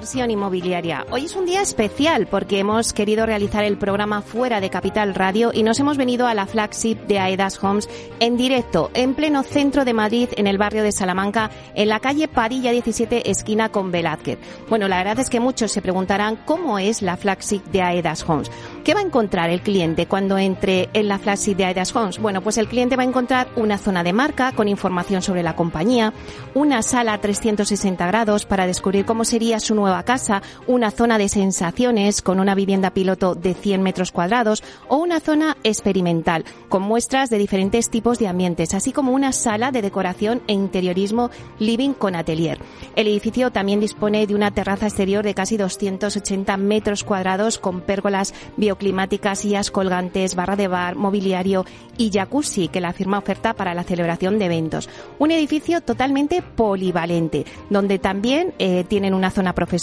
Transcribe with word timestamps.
Inversión 0.00 0.30
Inmobiliaria. 0.30 1.04
Hoy 1.10 1.26
es 1.26 1.36
un 1.36 1.44
día 1.44 1.60
especial 1.60 2.26
porque 2.26 2.58
hemos 2.58 2.94
querido 2.94 3.26
realizar 3.26 3.64
el 3.64 3.76
programa 3.76 4.22
fuera 4.22 4.58
de 4.58 4.70
Capital 4.70 5.14
Radio 5.14 5.50
y 5.52 5.62
nos 5.62 5.78
hemos 5.78 5.98
venido 5.98 6.26
a 6.26 6.32
la 6.32 6.46
flagship 6.46 6.96
de 7.06 7.18
Aedas 7.18 7.62
Homes 7.62 7.86
en 8.18 8.38
directo, 8.38 8.90
en 8.94 9.12
pleno 9.12 9.42
centro 9.42 9.84
de 9.84 9.92
Madrid, 9.92 10.30
en 10.38 10.46
el 10.46 10.56
barrio 10.56 10.82
de 10.84 10.92
Salamanca, 10.92 11.50
en 11.74 11.90
la 11.90 12.00
calle 12.00 12.28
Padilla 12.28 12.70
17, 12.70 13.30
esquina 13.30 13.68
con 13.68 13.90
Velázquez. 13.90 14.38
Bueno, 14.70 14.88
la 14.88 14.96
verdad 14.96 15.18
es 15.18 15.28
que 15.28 15.38
muchos 15.38 15.70
se 15.70 15.82
preguntarán 15.82 16.36
cómo 16.46 16.78
es 16.78 17.02
la 17.02 17.18
flagship 17.18 17.60
de 17.70 17.82
Aedas 17.82 18.26
Homes. 18.26 18.50
¿Qué 18.84 18.94
va 18.94 19.00
a 19.00 19.04
encontrar 19.04 19.50
el 19.50 19.60
cliente 19.60 20.06
cuando 20.06 20.38
entre 20.38 20.88
en 20.94 21.08
la 21.08 21.18
flagship 21.18 21.56
de 21.56 21.66
Aedas 21.66 21.94
Homes? 21.94 22.18
Bueno, 22.18 22.40
pues 22.40 22.56
el 22.56 22.68
cliente 22.68 22.96
va 22.96 23.02
a 23.02 23.06
encontrar 23.06 23.48
una 23.54 23.76
zona 23.76 24.02
de 24.02 24.14
marca 24.14 24.52
con 24.52 24.66
información 24.66 25.20
sobre 25.20 25.42
la 25.42 25.56
compañía, 25.56 26.14
una 26.54 26.80
sala 26.80 27.12
a 27.12 27.20
360 27.20 28.06
grados 28.06 28.46
para 28.46 28.66
descubrir 28.66 29.04
cómo 29.04 29.26
sería 29.26 29.60
su 29.60 29.74
nueva 29.90 30.04
casa, 30.04 30.40
una 30.68 30.92
zona 30.92 31.18
de 31.18 31.28
sensaciones 31.28 32.22
con 32.22 32.38
una 32.38 32.54
vivienda 32.54 32.90
piloto 32.90 33.34
de 33.34 33.54
100 33.54 33.82
metros 33.82 34.12
cuadrados 34.12 34.62
o 34.86 34.98
una 34.98 35.18
zona 35.18 35.56
experimental 35.64 36.44
con 36.68 36.82
muestras 36.82 37.28
de 37.28 37.38
diferentes 37.38 37.90
tipos 37.90 38.20
de 38.20 38.28
ambientes, 38.28 38.72
así 38.72 38.92
como 38.92 39.10
una 39.10 39.32
sala 39.32 39.72
de 39.72 39.82
decoración 39.82 40.42
e 40.46 40.52
interiorismo 40.52 41.30
living 41.58 41.92
con 41.92 42.14
atelier. 42.14 42.60
El 42.94 43.08
edificio 43.08 43.50
también 43.50 43.80
dispone 43.80 44.28
de 44.28 44.36
una 44.36 44.52
terraza 44.52 44.86
exterior 44.86 45.24
de 45.24 45.34
casi 45.34 45.56
280 45.56 46.56
metros 46.56 47.02
cuadrados 47.02 47.58
con 47.58 47.80
pérgolas 47.80 48.32
bioclimáticas, 48.56 49.40
sillas 49.40 49.72
colgantes, 49.72 50.36
barra 50.36 50.54
de 50.54 50.68
bar, 50.68 50.94
mobiliario 50.94 51.64
y 51.98 52.12
jacuzzi 52.12 52.68
que 52.68 52.80
la 52.80 52.92
firma 52.92 53.18
oferta 53.18 53.54
para 53.54 53.74
la 53.74 53.82
celebración 53.82 54.38
de 54.38 54.44
eventos. 54.44 54.88
Un 55.18 55.32
edificio 55.32 55.80
totalmente 55.80 56.42
polivalente, 56.42 57.44
donde 57.70 57.98
también 57.98 58.54
eh, 58.60 58.84
tienen 58.84 59.14
una 59.14 59.32
zona 59.32 59.52
profesional 59.52 59.79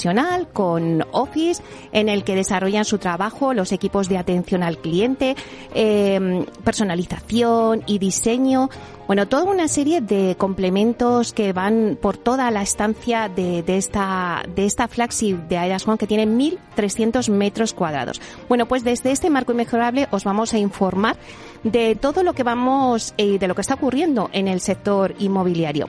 con 0.53 1.03
Office 1.12 1.62
en 1.92 2.09
el 2.09 2.23
que 2.23 2.36
desarrollan 2.36 2.86
su 2.86 2.98
trabajo 2.98 3.53
los 3.53 3.72
equipos 3.72 4.09
de 4.09 4.17
atención 4.17 4.64
al 4.64 4.78
cliente, 4.78 5.36
em, 5.73 6.45
personalización 6.64 7.84
y 7.88 7.98
diseño. 7.98 8.70
Bueno, 9.08 9.28
toda 9.28 9.44
una 9.45 9.67
serie 9.67 10.02
de 10.02 10.36
complementos 10.38 11.34
que 11.34 11.54
van 11.54 11.98
por 12.02 12.17
toda 12.17 12.52
la 12.52 12.62
estancia 12.62 13.30
de, 13.30 13.64
esta, 13.67 14.44
de 14.54 14.66
esta 14.66 14.88
flagship 14.88 15.36
de 15.48 15.58
Aidas 15.58 15.88
One 15.88 15.98
que 15.98 16.08
tiene 16.08 16.28
1.300 16.28 17.30
metros 17.30 17.73
cuadrados. 17.73 18.22
Bueno, 18.50 18.67
pues 18.67 18.84
desde 18.84 19.11
este 19.11 19.30
marco 19.30 19.54
inmejorable 19.54 20.08
os 20.11 20.26
vamos 20.26 20.54
a 20.54 20.58
informar 20.58 21.16
de 21.64 21.95
todo 21.95 22.23
lo 22.23 22.34
que 22.34 22.44
vamos, 22.44 23.14
eh, 23.17 23.39
de 23.39 23.48
lo 23.48 23.56
que 23.56 23.61
está 23.61 23.76
ocurriendo 23.76 24.30
en 24.34 24.48
el 24.48 24.59
sector 24.59 25.16
inmobiliario. 25.20 25.88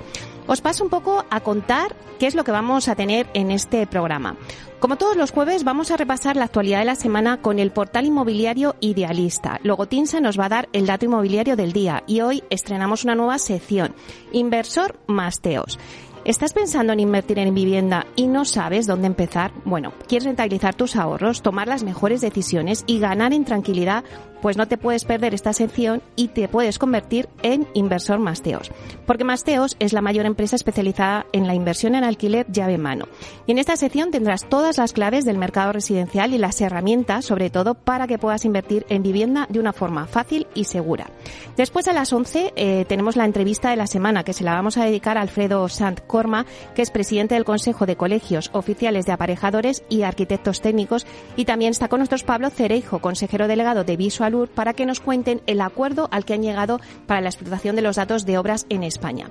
Os 0.48 0.62
paso 0.62 0.82
un 0.82 0.88
poco 0.88 1.26
a 1.28 1.40
contar 1.40 1.94
qué 2.18 2.26
es 2.26 2.34
lo 2.34 2.42
que 2.42 2.52
vamos 2.52 2.88
a 2.88 2.96
tener 2.96 3.28
en 3.34 3.50
este 3.50 3.86
programa. 3.86 4.34
Como 4.80 4.96
todos 4.96 5.14
los 5.14 5.30
jueves, 5.30 5.62
vamos 5.62 5.90
a 5.90 5.98
repasar 5.98 6.36
la 6.36 6.46
actualidad 6.46 6.78
de 6.78 6.86
la 6.86 6.94
semana 6.94 7.42
con 7.42 7.58
el 7.58 7.70
portal 7.70 8.06
inmobiliario 8.06 8.74
Idealista. 8.80 9.60
Luego 9.62 9.86
Tinsa 9.86 10.20
nos 10.20 10.40
va 10.40 10.46
a 10.46 10.48
dar 10.48 10.68
el 10.72 10.86
dato 10.86 11.04
inmobiliario 11.04 11.54
del 11.54 11.72
día 11.72 12.02
y 12.06 12.22
hoy 12.22 12.42
estrenamos 12.48 13.04
una 13.04 13.14
nueva 13.14 13.38
sección, 13.38 13.94
Inversor 14.32 14.98
Masteos. 15.06 15.78
¿Estás 16.24 16.52
pensando 16.52 16.92
en 16.92 17.00
invertir 17.00 17.38
en 17.38 17.54
vivienda 17.54 18.06
y 18.16 18.26
no 18.26 18.44
sabes 18.44 18.86
dónde 18.86 19.06
empezar? 19.06 19.52
Bueno, 19.64 19.92
¿quieres 20.06 20.26
rentabilizar 20.26 20.74
tus 20.74 20.96
ahorros, 20.96 21.42
tomar 21.42 21.68
las 21.68 21.84
mejores 21.84 22.20
decisiones 22.20 22.84
y 22.86 22.98
ganar 22.98 23.32
en 23.32 23.44
tranquilidad? 23.44 24.04
Pues 24.40 24.56
no 24.56 24.68
te 24.68 24.78
puedes 24.78 25.04
perder 25.04 25.34
esta 25.34 25.52
sección 25.52 26.02
y 26.16 26.28
te 26.28 26.48
puedes 26.48 26.78
convertir 26.78 27.28
en 27.42 27.66
inversor 27.74 28.18
Masteos. 28.18 28.70
Porque 29.06 29.24
Masteos 29.24 29.76
es 29.78 29.92
la 29.92 30.02
mayor 30.02 30.26
empresa 30.26 30.56
especializada 30.56 31.26
en 31.32 31.46
la 31.46 31.54
inversión 31.54 31.94
en 31.94 32.04
alquiler 32.04 32.46
llave 32.50 32.74
en 32.74 32.82
mano. 32.82 33.06
Y 33.46 33.52
en 33.52 33.58
esta 33.58 33.76
sección 33.76 34.10
tendrás 34.10 34.48
todas 34.48 34.78
las 34.78 34.92
claves 34.92 35.24
del 35.24 35.38
mercado 35.38 35.72
residencial 35.72 36.34
y 36.34 36.38
las 36.38 36.60
herramientas, 36.60 37.24
sobre 37.24 37.50
todo, 37.50 37.74
para 37.74 38.06
que 38.06 38.18
puedas 38.18 38.44
invertir 38.44 38.86
en 38.88 39.02
vivienda 39.02 39.46
de 39.48 39.60
una 39.60 39.72
forma 39.72 40.06
fácil 40.06 40.46
y 40.54 40.64
segura. 40.64 41.10
Después 41.56 41.88
a 41.88 41.92
las 41.92 42.12
11 42.12 42.52
eh, 42.56 42.84
tenemos 42.88 43.16
la 43.16 43.24
entrevista 43.24 43.70
de 43.70 43.76
la 43.76 43.86
semana 43.86 44.24
que 44.24 44.32
se 44.32 44.44
la 44.44 44.54
vamos 44.54 44.76
a 44.76 44.84
dedicar 44.84 45.18
a 45.18 45.22
Alfredo 45.22 45.68
Sant 45.68 46.00
Corma, 46.06 46.46
que 46.74 46.82
es 46.82 46.90
presidente 46.90 47.34
del 47.34 47.44
Consejo 47.44 47.86
de 47.86 47.96
Colegios 47.96 48.50
Oficiales 48.52 49.06
de 49.06 49.12
Aparejadores 49.12 49.82
y 49.88 50.02
Arquitectos 50.02 50.60
Técnicos. 50.60 51.06
Y 51.36 51.44
también 51.44 51.70
está 51.70 51.88
con 51.88 52.00
nosotros 52.00 52.22
Pablo 52.22 52.50
Cereijo, 52.50 53.00
consejero 53.00 53.48
delegado 53.48 53.84
de 53.84 53.96
Visual 53.96 54.27
para 54.54 54.74
que 54.74 54.86
nos 54.86 55.00
cuenten 55.00 55.42
el 55.46 55.60
acuerdo 55.60 56.08
al 56.10 56.24
que 56.24 56.34
han 56.34 56.42
llegado 56.42 56.80
para 57.06 57.20
la 57.20 57.28
explotación 57.28 57.76
de 57.76 57.82
los 57.82 57.96
datos 57.96 58.26
de 58.26 58.38
obras 58.38 58.66
en 58.68 58.82
España. 58.82 59.30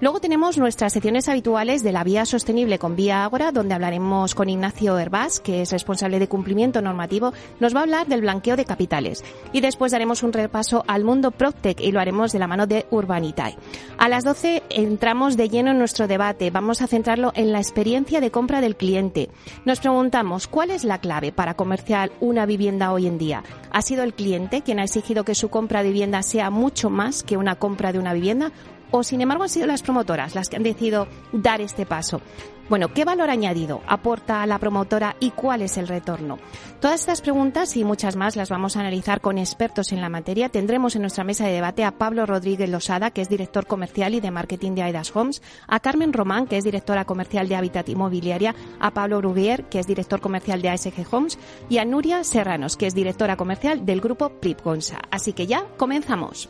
Luego 0.00 0.20
tenemos 0.20 0.58
nuestras 0.58 0.92
secciones 0.92 1.28
habituales 1.28 1.84
de 1.84 1.92
la 1.92 2.02
vía 2.02 2.26
sostenible 2.26 2.80
con 2.80 2.96
Vía 2.96 3.24
Ágora, 3.24 3.52
donde 3.52 3.74
hablaremos 3.74 4.34
con 4.34 4.48
Ignacio 4.48 4.98
Herbás, 4.98 5.38
que 5.38 5.62
es 5.62 5.70
responsable 5.70 6.18
de 6.18 6.26
cumplimiento 6.26 6.82
normativo. 6.82 7.32
Nos 7.60 7.74
va 7.74 7.78
a 7.78 7.82
hablar 7.84 8.08
del 8.08 8.22
blanqueo 8.22 8.56
de 8.56 8.64
capitales. 8.64 9.22
Y 9.52 9.60
después 9.60 9.92
daremos 9.92 10.24
un 10.24 10.32
repaso 10.32 10.84
al 10.88 11.04
mundo 11.04 11.30
PropTech 11.30 11.80
y 11.80 11.92
lo 11.92 12.00
haremos 12.00 12.32
de 12.32 12.40
la 12.40 12.48
mano 12.48 12.66
de 12.66 12.86
Urbanitae. 12.90 13.56
A 13.96 14.08
las 14.08 14.24
12 14.24 14.64
entramos 14.68 15.36
de 15.36 15.48
lleno 15.48 15.70
en 15.70 15.78
nuestro 15.78 16.08
debate. 16.08 16.50
Vamos 16.50 16.82
a 16.82 16.88
centrarlo 16.88 17.32
en 17.36 17.52
la 17.52 17.60
experiencia 17.60 18.20
de 18.20 18.32
compra 18.32 18.60
del 18.60 18.76
cliente. 18.76 19.30
Nos 19.64 19.78
preguntamos, 19.78 20.48
¿cuál 20.48 20.72
es 20.72 20.82
la 20.82 20.98
clave 20.98 21.30
para 21.30 21.54
comerciar 21.54 22.10
una 22.20 22.46
vivienda 22.46 22.92
hoy 22.92 23.06
en 23.06 23.16
día? 23.16 23.44
¿Ha 23.70 23.80
sido 23.82 24.02
el 24.02 24.14
cliente 24.14 24.62
quien 24.62 24.80
ha 24.80 24.84
exigido 24.84 25.24
que 25.24 25.36
su 25.36 25.50
compra 25.50 25.84
de 25.84 25.90
vivienda 25.90 26.22
sea 26.22 26.50
mucho 26.50 26.90
más 26.90 27.22
que 27.22 27.36
una 27.36 27.54
compra 27.54 27.92
de 27.92 28.00
una 28.00 28.12
vivienda? 28.12 28.50
O 28.96 29.02
sin 29.02 29.20
embargo 29.20 29.42
han 29.42 29.48
sido 29.48 29.66
las 29.66 29.82
promotoras 29.82 30.36
las 30.36 30.48
que 30.48 30.54
han 30.54 30.62
decidido 30.62 31.08
dar 31.32 31.60
este 31.60 31.84
paso. 31.84 32.20
Bueno, 32.68 32.94
¿qué 32.94 33.04
valor 33.04 33.28
añadido 33.28 33.82
aporta 33.88 34.46
la 34.46 34.60
promotora 34.60 35.16
y 35.18 35.32
cuál 35.32 35.62
es 35.62 35.76
el 35.78 35.88
retorno? 35.88 36.38
Todas 36.80 37.00
estas 37.00 37.20
preguntas 37.20 37.76
y 37.76 37.82
muchas 37.82 38.14
más 38.14 38.36
las 38.36 38.50
vamos 38.50 38.76
a 38.76 38.80
analizar 38.80 39.20
con 39.20 39.36
expertos 39.36 39.90
en 39.90 40.00
la 40.00 40.08
materia. 40.08 40.48
Tendremos 40.48 40.94
en 40.94 41.02
nuestra 41.02 41.24
mesa 41.24 41.44
de 41.44 41.54
debate 41.54 41.82
a 41.82 41.98
Pablo 41.98 42.24
Rodríguez 42.24 42.70
Losada, 42.70 43.10
que 43.10 43.20
es 43.20 43.28
director 43.28 43.66
comercial 43.66 44.14
y 44.14 44.20
de 44.20 44.30
marketing 44.30 44.76
de 44.76 44.82
Aidas 44.82 45.14
Homes, 45.14 45.42
a 45.66 45.80
Carmen 45.80 46.12
Román, 46.12 46.46
que 46.46 46.56
es 46.56 46.62
directora 46.62 47.04
comercial 47.04 47.48
de 47.48 47.56
Habitat 47.56 47.88
Inmobiliaria, 47.88 48.54
a 48.78 48.92
Pablo 48.92 49.20
Rubier, 49.20 49.64
que 49.64 49.80
es 49.80 49.88
director 49.88 50.20
comercial 50.20 50.62
de 50.62 50.68
ASG 50.68 51.04
Homes, 51.10 51.36
y 51.68 51.78
a 51.78 51.84
Nuria 51.84 52.22
Serranos, 52.22 52.76
que 52.76 52.86
es 52.86 52.94
directora 52.94 53.36
comercial 53.36 53.84
del 53.84 54.00
grupo 54.00 54.28
Prip 54.28 54.62
Gonza. 54.62 55.00
Así 55.10 55.32
que 55.32 55.48
ya 55.48 55.66
comenzamos. 55.76 56.48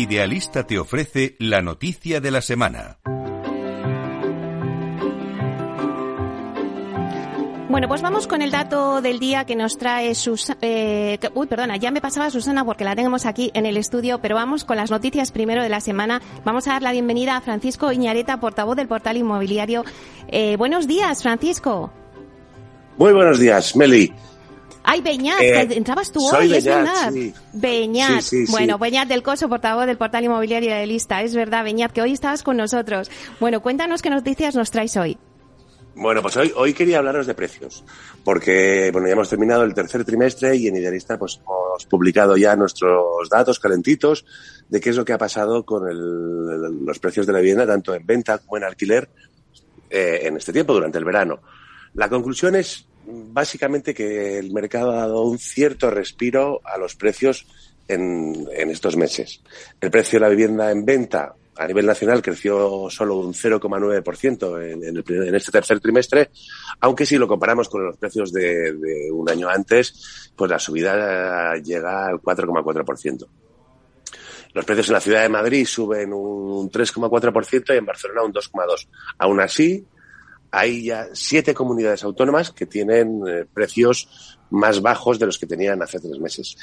Idealista 0.00 0.66
te 0.66 0.78
ofrece 0.78 1.36
la 1.38 1.60
noticia 1.60 2.22
de 2.22 2.30
la 2.30 2.40
semana. 2.40 2.96
Bueno, 7.68 7.86
pues 7.86 8.00
vamos 8.00 8.26
con 8.26 8.40
el 8.40 8.50
dato 8.50 9.02
del 9.02 9.18
día 9.18 9.44
que 9.44 9.56
nos 9.56 9.76
trae 9.76 10.14
Susana. 10.14 10.58
Eh, 10.62 11.18
uy, 11.34 11.46
perdona, 11.48 11.76
ya 11.76 11.90
me 11.90 12.00
pasaba 12.00 12.30
Susana 12.30 12.64
porque 12.64 12.82
la 12.82 12.96
tenemos 12.96 13.26
aquí 13.26 13.50
en 13.52 13.66
el 13.66 13.76
estudio, 13.76 14.22
pero 14.22 14.36
vamos 14.36 14.64
con 14.64 14.78
las 14.78 14.90
noticias 14.90 15.32
primero 15.32 15.62
de 15.62 15.68
la 15.68 15.82
semana. 15.82 16.22
Vamos 16.46 16.66
a 16.66 16.72
dar 16.72 16.82
la 16.82 16.92
bienvenida 16.92 17.36
a 17.36 17.42
Francisco 17.42 17.92
Iñareta, 17.92 18.40
portavoz 18.40 18.76
del 18.76 18.88
portal 18.88 19.18
inmobiliario. 19.18 19.84
Eh, 20.28 20.56
buenos 20.56 20.86
días, 20.86 21.22
Francisco. 21.22 21.92
Muy 22.96 23.12
buenos 23.12 23.38
días, 23.38 23.76
Meli. 23.76 24.10
Ay, 24.82 25.00
Beñat, 25.02 25.40
eh, 25.40 25.68
entrabas 25.72 26.10
tú 26.10 26.26
hoy, 26.26 26.54
es 26.54 26.64
verdad. 26.64 27.12
Beñat. 27.52 28.24
bueno, 28.50 28.78
Beñat 28.78 29.08
del 29.08 29.22
Coso, 29.22 29.48
portavoz 29.48 29.86
del 29.86 29.96
portal 29.96 30.24
inmobiliario 30.24 30.74
de 30.74 30.86
Lista. 30.86 31.22
Es 31.22 31.34
verdad, 31.34 31.64
Beñat, 31.64 31.92
que 31.92 32.02
hoy 32.02 32.12
estabas 32.12 32.42
con 32.42 32.56
nosotros. 32.56 33.10
Bueno, 33.38 33.60
cuéntanos 33.60 34.02
qué 34.02 34.10
noticias 34.10 34.54
nos 34.54 34.70
traes 34.70 34.96
hoy. 34.96 35.18
Bueno, 35.94 36.22
pues 36.22 36.36
hoy, 36.36 36.52
hoy 36.56 36.72
quería 36.72 36.98
hablaros 36.98 37.26
de 37.26 37.34
precios, 37.34 37.84
porque 38.24 38.90
bueno, 38.92 39.08
ya 39.08 39.14
hemos 39.14 39.28
terminado 39.28 39.64
el 39.64 39.74
tercer 39.74 40.04
trimestre 40.04 40.56
y 40.56 40.68
en 40.68 40.76
Idealista 40.76 41.18
pues 41.18 41.40
hemos 41.44 41.84
publicado 41.86 42.36
ya 42.36 42.54
nuestros 42.56 43.28
datos 43.28 43.58
calentitos 43.58 44.24
de 44.68 44.80
qué 44.80 44.90
es 44.90 44.96
lo 44.96 45.04
que 45.04 45.12
ha 45.12 45.18
pasado 45.18 45.64
con 45.64 45.88
el, 45.88 46.84
los 46.84 46.98
precios 47.00 47.26
de 47.26 47.32
la 47.32 47.40
vivienda, 47.40 47.66
tanto 47.66 47.92
en 47.94 48.06
venta 48.06 48.38
como 48.38 48.56
en 48.56 48.64
alquiler, 48.64 49.10
eh, 49.90 50.20
en 50.22 50.36
este 50.36 50.52
tiempo, 50.52 50.72
durante 50.72 50.98
el 50.98 51.04
verano. 51.04 51.40
La 51.94 52.08
conclusión 52.08 52.54
es 52.54 52.86
básicamente 53.06 53.94
que 53.94 54.38
el 54.38 54.52
mercado 54.52 54.92
ha 54.92 54.96
dado 54.96 55.22
un 55.22 55.38
cierto 55.38 55.90
respiro 55.90 56.60
a 56.64 56.78
los 56.78 56.96
precios 56.96 57.46
en, 57.88 58.48
estos 58.70 58.96
meses. 58.96 59.40
El 59.80 59.90
precio 59.90 60.18
de 60.18 60.26
la 60.26 60.30
vivienda 60.30 60.70
en 60.70 60.84
venta 60.84 61.34
a 61.56 61.66
nivel 61.66 61.86
nacional 61.86 62.22
creció 62.22 62.88
solo 62.88 63.16
un 63.16 63.34
0,9% 63.34 64.62
en, 64.62 64.84
en, 64.84 65.26
en, 65.28 65.34
este 65.34 65.52
tercer 65.52 65.80
trimestre, 65.80 66.30
aunque 66.80 67.04
si 67.04 67.18
lo 67.18 67.28
comparamos 67.28 67.68
con 67.68 67.84
los 67.84 67.96
precios 67.96 68.32
de, 68.32 68.72
de 68.72 69.12
un 69.12 69.28
año 69.28 69.48
antes, 69.48 70.30
pues 70.34 70.50
la 70.50 70.58
subida 70.58 71.56
llega 71.56 72.06
al 72.06 72.20
4,4%. 72.20 73.26
Los 74.52 74.64
precios 74.64 74.88
en 74.88 74.94
la 74.94 75.00
ciudad 75.00 75.22
de 75.22 75.28
Madrid 75.28 75.66
suben 75.66 76.12
un 76.12 76.70
3,4% 76.70 77.74
y 77.74 77.76
en 77.76 77.86
Barcelona 77.86 78.22
un 78.22 78.32
2,2%. 78.32 78.88
Aún 79.18 79.40
así, 79.40 79.84
hay 80.50 80.84
ya 80.84 81.08
siete 81.12 81.54
comunidades 81.54 82.04
autónomas 82.04 82.50
que 82.50 82.66
tienen 82.66 83.22
eh, 83.26 83.44
precios 83.52 84.38
más 84.50 84.82
bajos 84.82 85.18
de 85.18 85.26
los 85.26 85.38
que 85.38 85.46
tenían 85.46 85.80
hace 85.82 86.00
tres 86.00 86.18
meses. 86.18 86.56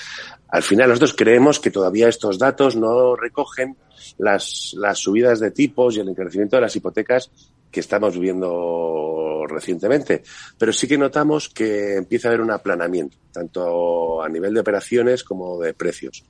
Al 0.49 0.61
final, 0.61 0.89
nosotros 0.89 1.13
creemos 1.13 1.59
que 1.59 1.71
todavía 1.71 2.09
estos 2.09 2.37
datos 2.37 2.75
no 2.75 3.15
recogen 3.15 3.77
las, 4.17 4.73
las 4.77 4.99
subidas 4.99 5.39
de 5.39 5.51
tipos 5.51 5.95
y 5.95 6.01
el 6.01 6.09
encarecimiento 6.09 6.57
de 6.57 6.63
las 6.63 6.75
hipotecas 6.75 7.31
que 7.71 7.79
estamos 7.79 8.17
viendo 8.17 9.45
recientemente. 9.47 10.23
Pero 10.57 10.73
sí 10.73 10.87
que 10.87 10.97
notamos 10.97 11.49
que 11.49 11.95
empieza 11.95 12.27
a 12.27 12.31
haber 12.31 12.41
un 12.41 12.51
aplanamiento, 12.51 13.17
tanto 13.31 14.21
a 14.21 14.29
nivel 14.29 14.53
de 14.53 14.59
operaciones 14.59 15.23
como 15.23 15.59
de 15.59 15.73
precios. 15.73 16.25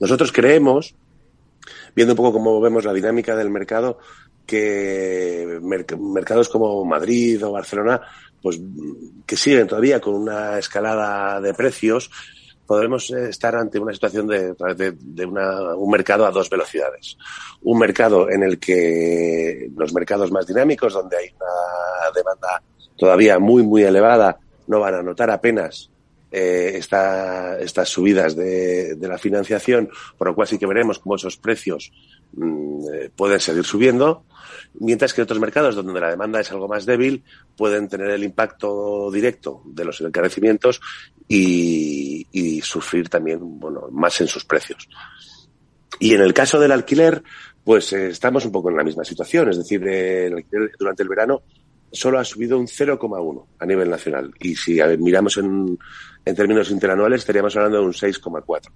Nosotros 0.00 0.32
creemos, 0.32 0.94
viendo 1.94 2.12
un 2.12 2.16
poco 2.16 2.32
cómo 2.32 2.60
vemos 2.60 2.84
la 2.84 2.92
dinámica 2.92 3.34
del 3.36 3.50
mercado, 3.50 3.98
que 4.48 5.60
mercados 5.60 6.48
como 6.48 6.82
Madrid 6.86 7.44
o 7.44 7.52
Barcelona 7.52 8.00
pues 8.42 8.58
que 9.26 9.36
siguen 9.36 9.66
todavía 9.66 10.00
con 10.00 10.14
una 10.14 10.58
escalada 10.58 11.40
de 11.40 11.52
precios, 11.52 12.10
podremos 12.66 13.10
estar 13.10 13.56
ante 13.56 13.78
una 13.78 13.92
situación 13.92 14.26
de, 14.26 14.54
de, 14.76 14.94
de 14.96 15.26
una, 15.26 15.74
un 15.74 15.90
mercado 15.90 16.24
a 16.24 16.30
dos 16.30 16.48
velocidades. 16.48 17.18
Un 17.62 17.78
mercado 17.78 18.30
en 18.30 18.42
el 18.42 18.58
que 18.58 19.68
los 19.76 19.92
mercados 19.92 20.30
más 20.30 20.46
dinámicos, 20.46 20.94
donde 20.94 21.16
hay 21.16 21.30
una 21.36 22.12
demanda 22.14 22.62
todavía 22.96 23.38
muy, 23.38 23.62
muy 23.62 23.82
elevada, 23.82 24.38
no 24.66 24.80
van 24.80 24.94
a 24.94 25.02
notar 25.02 25.30
apenas 25.30 25.90
eh, 26.30 26.72
esta, 26.74 27.58
estas 27.58 27.88
subidas 27.88 28.36
de, 28.36 28.94
de, 28.96 29.08
la 29.08 29.18
financiación, 29.18 29.88
por 30.16 30.28
lo 30.28 30.34
cual 30.34 30.48
sí 30.48 30.58
que 30.58 30.66
veremos 30.66 30.98
cómo 30.98 31.16
esos 31.16 31.36
precios 31.36 31.92
mmm, 32.32 32.84
pueden 33.16 33.40
seguir 33.40 33.64
subiendo 33.64 34.24
mientras 34.74 35.12
que 35.12 35.22
otros 35.22 35.40
mercados 35.40 35.74
donde 35.74 36.00
la 36.00 36.10
demanda 36.10 36.40
es 36.40 36.50
algo 36.52 36.68
más 36.68 36.86
débil 36.86 37.22
pueden 37.56 37.88
tener 37.88 38.10
el 38.10 38.24
impacto 38.24 39.10
directo 39.10 39.62
de 39.66 39.84
los 39.84 40.00
encarecimientos 40.00 40.80
y, 41.26 42.26
y 42.32 42.60
sufrir 42.60 43.08
también 43.08 43.38
bueno, 43.58 43.88
más 43.90 44.20
en 44.20 44.28
sus 44.28 44.44
precios. 44.44 44.88
Y 46.00 46.14
en 46.14 46.20
el 46.20 46.32
caso 46.32 46.60
del 46.60 46.72
alquiler, 46.72 47.22
pues 47.64 47.92
eh, 47.92 48.08
estamos 48.08 48.44
un 48.44 48.52
poco 48.52 48.70
en 48.70 48.76
la 48.76 48.84
misma 48.84 49.04
situación, 49.04 49.50
es 49.50 49.58
decir, 49.58 49.86
el 49.86 50.34
alquiler 50.34 50.70
durante 50.78 51.02
el 51.02 51.08
verano 51.08 51.42
solo 51.90 52.18
ha 52.18 52.24
subido 52.24 52.58
un 52.58 52.66
0,1 52.66 53.46
a 53.58 53.66
nivel 53.66 53.88
nacional. 53.90 54.32
Y 54.40 54.54
si 54.54 54.74
ver, 54.74 54.98
miramos 54.98 55.38
en, 55.38 55.78
en, 56.28 56.34
términos 56.34 56.70
interanuales, 56.70 57.20
estaríamos 57.20 57.56
hablando 57.56 57.78
de 57.78 57.86
un 57.86 57.92
6,4. 57.92 58.70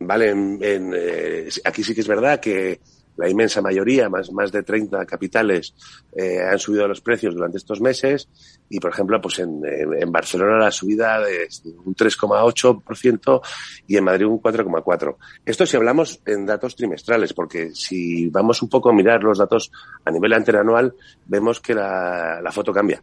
Vale, 0.00 0.30
en, 0.30 0.58
en, 0.62 0.92
eh, 0.94 1.48
aquí 1.64 1.82
sí 1.82 1.94
que 1.94 2.02
es 2.02 2.08
verdad 2.08 2.38
que 2.38 2.80
la 3.16 3.28
inmensa 3.28 3.62
mayoría, 3.62 4.08
más, 4.08 4.30
más 4.30 4.52
de 4.52 4.62
30 4.62 5.06
capitales, 5.06 5.74
eh, 6.14 6.40
han 6.40 6.58
subido 6.58 6.86
los 6.86 7.00
precios 7.00 7.34
durante 7.34 7.56
estos 7.56 7.80
meses 7.80 8.28
y, 8.68 8.78
por 8.78 8.90
ejemplo, 8.90 9.20
pues 9.20 9.38
en, 9.38 9.62
en, 9.64 10.12
Barcelona 10.12 10.58
la 10.58 10.70
subida 10.70 11.20
de 11.20 11.48
un 11.84 11.94
3,8% 11.94 13.40
y 13.86 13.96
en 13.96 14.04
Madrid 14.04 14.26
un 14.26 14.40
4,4%. 14.40 15.16
Esto 15.44 15.66
si 15.66 15.76
hablamos 15.76 16.20
en 16.26 16.44
datos 16.44 16.76
trimestrales, 16.76 17.32
porque 17.32 17.74
si 17.74 18.28
vamos 18.28 18.60
un 18.62 18.68
poco 18.68 18.90
a 18.90 18.92
mirar 18.92 19.22
los 19.22 19.38
datos 19.38 19.72
a 20.04 20.10
nivel 20.10 20.34
interanual, 20.34 20.94
vemos 21.26 21.60
que 21.60 21.74
la, 21.74 22.40
la 22.42 22.52
foto 22.52 22.72
cambia 22.72 23.02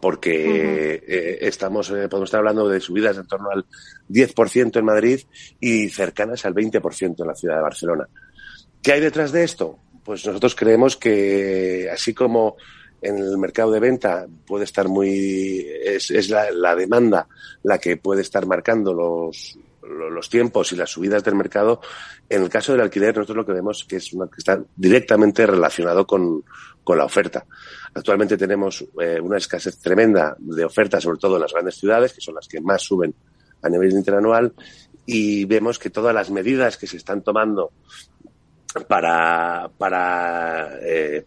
porque 0.00 0.30
uh 0.30 0.52
-huh. 0.52 1.04
eh, 1.06 1.38
estamos, 1.42 1.90
eh, 1.90 2.08
podemos 2.08 2.28
estar 2.28 2.38
hablando 2.38 2.68
de 2.68 2.80
subidas 2.80 3.16
en 3.16 3.26
torno 3.26 3.50
al 3.50 3.64
10% 4.08 4.78
en 4.78 4.84
Madrid 4.84 5.20
y 5.60 5.88
cercanas 5.88 6.44
al 6.44 6.54
20% 6.54 7.20
en 7.20 7.26
la 7.26 7.34
ciudad 7.34 7.56
de 7.56 7.62
Barcelona. 7.62 8.08
¿Qué 8.82 8.92
hay 8.92 9.00
detrás 9.00 9.32
de 9.32 9.44
esto? 9.44 9.78
Pues 10.04 10.26
nosotros 10.26 10.54
creemos 10.54 10.96
que 10.96 11.88
así 11.92 12.12
como 12.12 12.56
en 13.00 13.18
el 13.18 13.38
mercado 13.38 13.70
de 13.72 13.80
venta 13.80 14.26
puede 14.46 14.64
estar 14.64 14.88
muy 14.88 15.66
es, 15.84 16.10
es 16.10 16.30
la, 16.30 16.50
la, 16.50 16.74
demanda 16.74 17.28
la 17.62 17.78
que 17.78 17.96
puede 17.96 18.22
estar 18.22 18.46
marcando 18.46 18.94
los, 18.94 19.58
los 19.88 20.28
tiempos 20.28 20.72
y 20.72 20.76
las 20.76 20.90
subidas 20.90 21.22
del 21.24 21.34
mercado. 21.34 21.80
En 22.28 22.42
el 22.42 22.48
caso 22.48 22.72
del 22.72 22.80
alquiler, 22.80 23.16
nosotros 23.16 23.36
lo 23.36 23.46
que 23.46 23.52
vemos 23.52 23.84
que 23.84 23.96
es 23.96 24.12
una, 24.12 24.26
que 24.26 24.38
está 24.38 24.60
directamente 24.76 25.46
relacionado 25.46 26.06
con, 26.06 26.44
con 26.82 26.98
la 26.98 27.04
oferta. 27.04 27.46
Actualmente 27.94 28.36
tenemos 28.36 28.84
eh, 29.00 29.20
una 29.20 29.38
escasez 29.38 29.78
tremenda 29.78 30.36
de 30.38 30.64
oferta, 30.64 31.00
sobre 31.00 31.18
todo 31.18 31.36
en 31.36 31.42
las 31.42 31.52
grandes 31.52 31.76
ciudades, 31.76 32.12
que 32.12 32.20
son 32.20 32.34
las 32.34 32.48
que 32.48 32.60
más 32.60 32.82
suben 32.82 33.14
a 33.62 33.68
nivel 33.68 33.92
interanual, 33.92 34.52
y 35.06 35.44
vemos 35.44 35.78
que 35.78 35.90
todas 35.90 36.14
las 36.14 36.30
medidas 36.30 36.76
que 36.76 36.86
se 36.86 36.96
están 36.96 37.22
tomando 37.22 37.72
para, 38.82 39.70
para, 39.78 40.78
eh, 40.82 41.24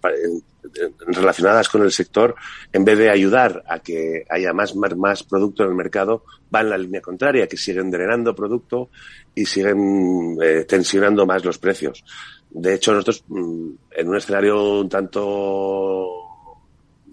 relacionadas 1.07 1.69
con 1.69 1.83
el 1.83 1.91
sector, 1.91 2.35
en 2.73 2.83
vez 2.83 2.97
de 2.97 3.09
ayudar 3.09 3.63
a 3.67 3.79
que 3.79 4.25
haya 4.29 4.53
más, 4.53 4.75
más, 4.75 4.95
más 4.97 5.23
producto 5.23 5.63
en 5.63 5.69
el 5.69 5.75
mercado, 5.75 6.23
va 6.53 6.61
en 6.61 6.69
la 6.69 6.77
línea 6.77 7.01
contraria, 7.01 7.47
que 7.47 7.57
siguen 7.57 7.89
drenando 7.89 8.35
producto 8.35 8.89
y 9.33 9.45
siguen 9.45 10.37
eh, 10.41 10.65
tensionando 10.67 11.25
más 11.25 11.45
los 11.45 11.57
precios. 11.57 12.03
De 12.49 12.73
hecho, 12.73 12.93
nosotros, 12.93 13.23
mm, 13.27 13.69
en 13.91 14.07
un 14.07 14.17
escenario 14.17 14.81
un 14.81 14.89
tanto 14.89 16.07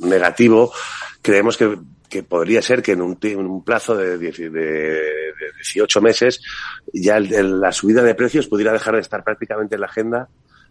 negativo, 0.00 0.72
creemos 1.22 1.56
que, 1.56 1.78
que 2.14 2.22
podría 2.22 2.62
ser 2.62 2.80
que 2.80 2.92
en 2.92 3.02
un, 3.02 3.18
en 3.20 3.40
un 3.40 3.64
plazo 3.64 3.96
de, 3.96 4.16
de, 4.16 4.30
de 4.30 5.00
18 5.56 6.00
meses 6.00 6.40
ya 6.92 7.16
el, 7.16 7.60
la 7.60 7.72
subida 7.72 8.04
de 8.04 8.14
precios 8.14 8.46
pudiera 8.46 8.72
dejar 8.72 8.94
de 8.94 9.00
estar 9.00 9.24
prácticamente 9.24 9.74
en 9.74 9.80
la 9.80 9.88
agenda 9.88 10.28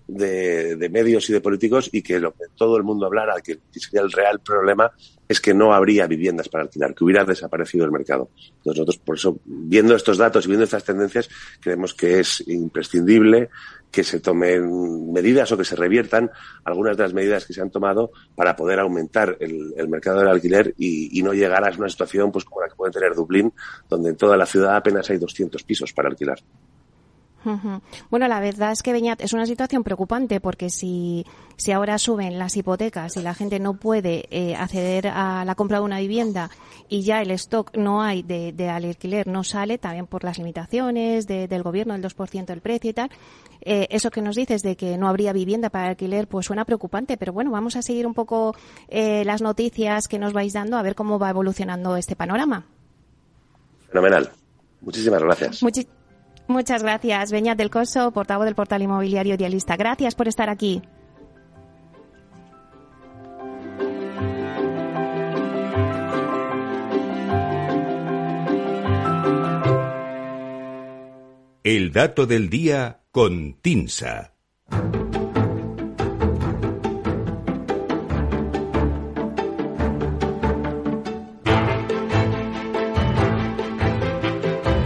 de, 0.07 0.77
de, 0.77 0.89
medios 0.89 1.29
y 1.29 1.33
de 1.33 1.41
políticos 1.41 1.89
y 1.91 2.01
que 2.01 2.17
lo 2.17 2.31
que 2.31 2.45
todo 2.55 2.77
el 2.77 2.83
mundo 2.83 3.07
hablara, 3.07 3.41
que 3.41 3.59
sería 3.71 3.99
el 3.99 4.11
real 4.13 4.39
problema, 4.39 4.89
es 5.33 5.41
que 5.41 5.53
no 5.53 5.73
habría 5.73 6.07
viviendas 6.07 6.47
para 6.47 6.63
alquilar, 6.63 6.95
que 6.95 7.03
hubiera 7.03 7.25
desaparecido 7.25 7.85
el 7.85 7.91
mercado. 7.91 8.29
Nosotros, 8.63 8.97
por 8.97 9.17
eso, 9.17 9.39
viendo 9.45 9.95
estos 9.95 10.17
datos 10.17 10.45
y 10.45 10.47
viendo 10.47 10.63
estas 10.63 10.83
tendencias, 10.83 11.29
creemos 11.59 11.93
que 11.93 12.19
es 12.19 12.43
imprescindible 12.47 13.49
que 13.91 14.03
se 14.03 14.19
tomen 14.19 15.11
medidas 15.11 15.51
o 15.51 15.57
que 15.57 15.65
se 15.65 15.75
reviertan 15.75 16.31
algunas 16.63 16.97
de 16.97 17.03
las 17.03 17.13
medidas 17.13 17.45
que 17.45 17.53
se 17.53 17.61
han 17.61 17.69
tomado 17.69 18.11
para 18.35 18.55
poder 18.55 18.79
aumentar 18.79 19.37
el, 19.39 19.73
el 19.77 19.87
mercado 19.87 20.19
del 20.19 20.29
alquiler 20.29 20.73
y, 20.77 21.19
y, 21.19 21.21
no 21.21 21.33
llegar 21.33 21.63
a 21.63 21.75
una 21.77 21.89
situación 21.89 22.31
pues 22.31 22.45
como 22.45 22.61
la 22.61 22.69
que 22.69 22.75
puede 22.75 22.91
tener 22.91 23.13
Dublín, 23.13 23.53
donde 23.89 24.09
en 24.09 24.15
toda 24.15 24.35
la 24.35 24.47
ciudad 24.47 24.75
apenas 24.75 25.09
hay 25.09 25.17
200 25.17 25.63
pisos 25.63 25.93
para 25.93 26.09
alquilar. 26.09 26.39
Bueno, 28.09 28.27
la 28.27 28.39
verdad 28.39 28.71
es 28.71 28.81
que 28.81 28.93
Beñat 28.93 29.21
es 29.21 29.33
una 29.33 29.45
situación 29.45 29.83
preocupante 29.83 30.39
porque 30.39 30.69
si, 30.69 31.25
si 31.57 31.71
ahora 31.71 31.97
suben 31.97 32.39
las 32.39 32.55
hipotecas 32.55 33.17
y 33.17 33.21
la 33.21 33.33
gente 33.33 33.59
no 33.59 33.75
puede 33.75 34.25
eh, 34.31 34.55
acceder 34.55 35.07
a 35.07 35.43
la 35.45 35.55
compra 35.55 35.79
de 35.79 35.83
una 35.83 35.99
vivienda 35.99 36.49
y 36.89 37.01
ya 37.01 37.21
el 37.21 37.31
stock 37.31 37.75
no 37.75 38.01
hay 38.01 38.23
de, 38.23 38.53
de 38.53 38.69
alquiler, 38.69 39.27
no 39.27 39.43
sale 39.43 39.77
también 39.77 40.07
por 40.07 40.23
las 40.23 40.37
limitaciones 40.37 41.27
de, 41.27 41.47
del 41.47 41.63
gobierno, 41.63 41.93
del 41.93 42.03
2% 42.03 42.45
del 42.45 42.61
precio 42.61 42.89
y 42.89 42.93
tal, 42.93 43.09
eh, 43.61 43.87
eso 43.89 44.11
que 44.11 44.21
nos 44.21 44.35
dices 44.35 44.61
de 44.61 44.75
que 44.75 44.97
no 44.97 45.07
habría 45.07 45.33
vivienda 45.33 45.69
para 45.69 45.89
alquiler, 45.89 46.27
pues 46.27 46.45
suena 46.45 46.65
preocupante, 46.65 47.17
pero 47.17 47.33
bueno, 47.33 47.51
vamos 47.51 47.75
a 47.75 47.81
seguir 47.81 48.05
un 48.05 48.13
poco 48.13 48.55
eh, 48.89 49.23
las 49.25 49.41
noticias 49.41 50.07
que 50.07 50.19
nos 50.19 50.33
vais 50.33 50.53
dando 50.53 50.77
a 50.77 50.81
ver 50.81 50.95
cómo 50.95 51.19
va 51.19 51.29
evolucionando 51.29 51.95
este 51.95 52.15
panorama. 52.15 52.65
Fenomenal. 53.89 54.31
Muchísimas 54.81 55.21
gracias. 55.21 55.61
Muchas 56.47 56.83
gracias, 56.83 57.31
Beñat 57.31 57.57
del 57.57 57.69
Coso, 57.69 58.11
portavoz 58.11 58.45
del 58.45 58.55
portal 58.55 58.81
inmobiliario 58.81 59.37
Dialista. 59.37 59.75
Gracias 59.77 60.13
por 60.15 60.27
estar 60.27 60.49
aquí. 60.49 60.81
El 71.63 71.93
dato 71.93 72.25
del 72.25 72.49
día 72.49 72.99
con 73.11 73.53
Tinsa. 73.61 74.33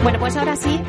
Bueno, 0.04 0.20
pues 0.20 0.38
ahora 0.38 0.56
sí, 0.56 0.80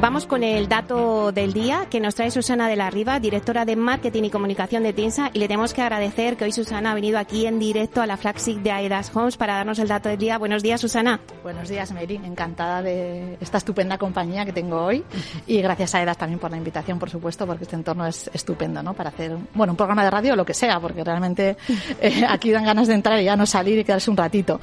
Vamos 0.00 0.26
con 0.26 0.44
el 0.44 0.68
dato 0.68 1.32
del 1.32 1.52
día 1.52 1.86
que 1.90 1.98
nos 1.98 2.14
trae 2.14 2.30
Susana 2.30 2.68
de 2.68 2.76
la 2.76 2.88
Riva, 2.88 3.18
directora 3.18 3.64
de 3.64 3.74
Marketing 3.74 4.22
y 4.22 4.30
Comunicación 4.30 4.84
de 4.84 4.92
TINSA, 4.92 5.32
y 5.34 5.40
le 5.40 5.48
tenemos 5.48 5.74
que 5.74 5.82
agradecer 5.82 6.36
que 6.36 6.44
hoy 6.44 6.52
Susana 6.52 6.92
ha 6.92 6.94
venido 6.94 7.18
aquí 7.18 7.46
en 7.46 7.58
directo 7.58 8.00
a 8.00 8.06
la 8.06 8.16
flagship 8.16 8.58
de 8.58 8.70
Aedas 8.70 9.10
Homes 9.12 9.36
para 9.36 9.56
darnos 9.56 9.80
el 9.80 9.88
dato 9.88 10.08
del 10.08 10.18
día. 10.18 10.38
Buenos 10.38 10.62
días, 10.62 10.80
Susana. 10.80 11.18
Buenos 11.42 11.68
días, 11.68 11.90
Mary. 11.90 12.20
Encantada 12.24 12.80
de 12.80 13.38
esta 13.40 13.58
estupenda 13.58 13.98
compañía 13.98 14.44
que 14.44 14.52
tengo 14.52 14.80
hoy 14.80 15.02
y 15.48 15.60
gracias 15.60 15.96
a 15.96 15.98
Aedas 15.98 16.16
también 16.16 16.38
por 16.38 16.52
la 16.52 16.58
invitación, 16.58 17.00
por 17.00 17.10
supuesto, 17.10 17.44
porque 17.44 17.64
este 17.64 17.74
entorno 17.74 18.06
es 18.06 18.30
estupendo, 18.32 18.80
¿no? 18.84 18.94
Para 18.94 19.10
hacer, 19.10 19.36
bueno, 19.52 19.72
un 19.72 19.76
programa 19.76 20.04
de 20.04 20.10
radio 20.10 20.34
o 20.34 20.36
lo 20.36 20.46
que 20.46 20.54
sea, 20.54 20.78
porque 20.78 21.02
realmente 21.02 21.56
eh, 22.00 22.22
aquí 22.26 22.52
dan 22.52 22.64
ganas 22.64 22.86
de 22.86 22.94
entrar 22.94 23.20
y 23.20 23.24
ya 23.24 23.34
no 23.34 23.46
salir 23.46 23.76
y 23.80 23.84
quedarse 23.84 24.12
un 24.12 24.16
ratito. 24.16 24.60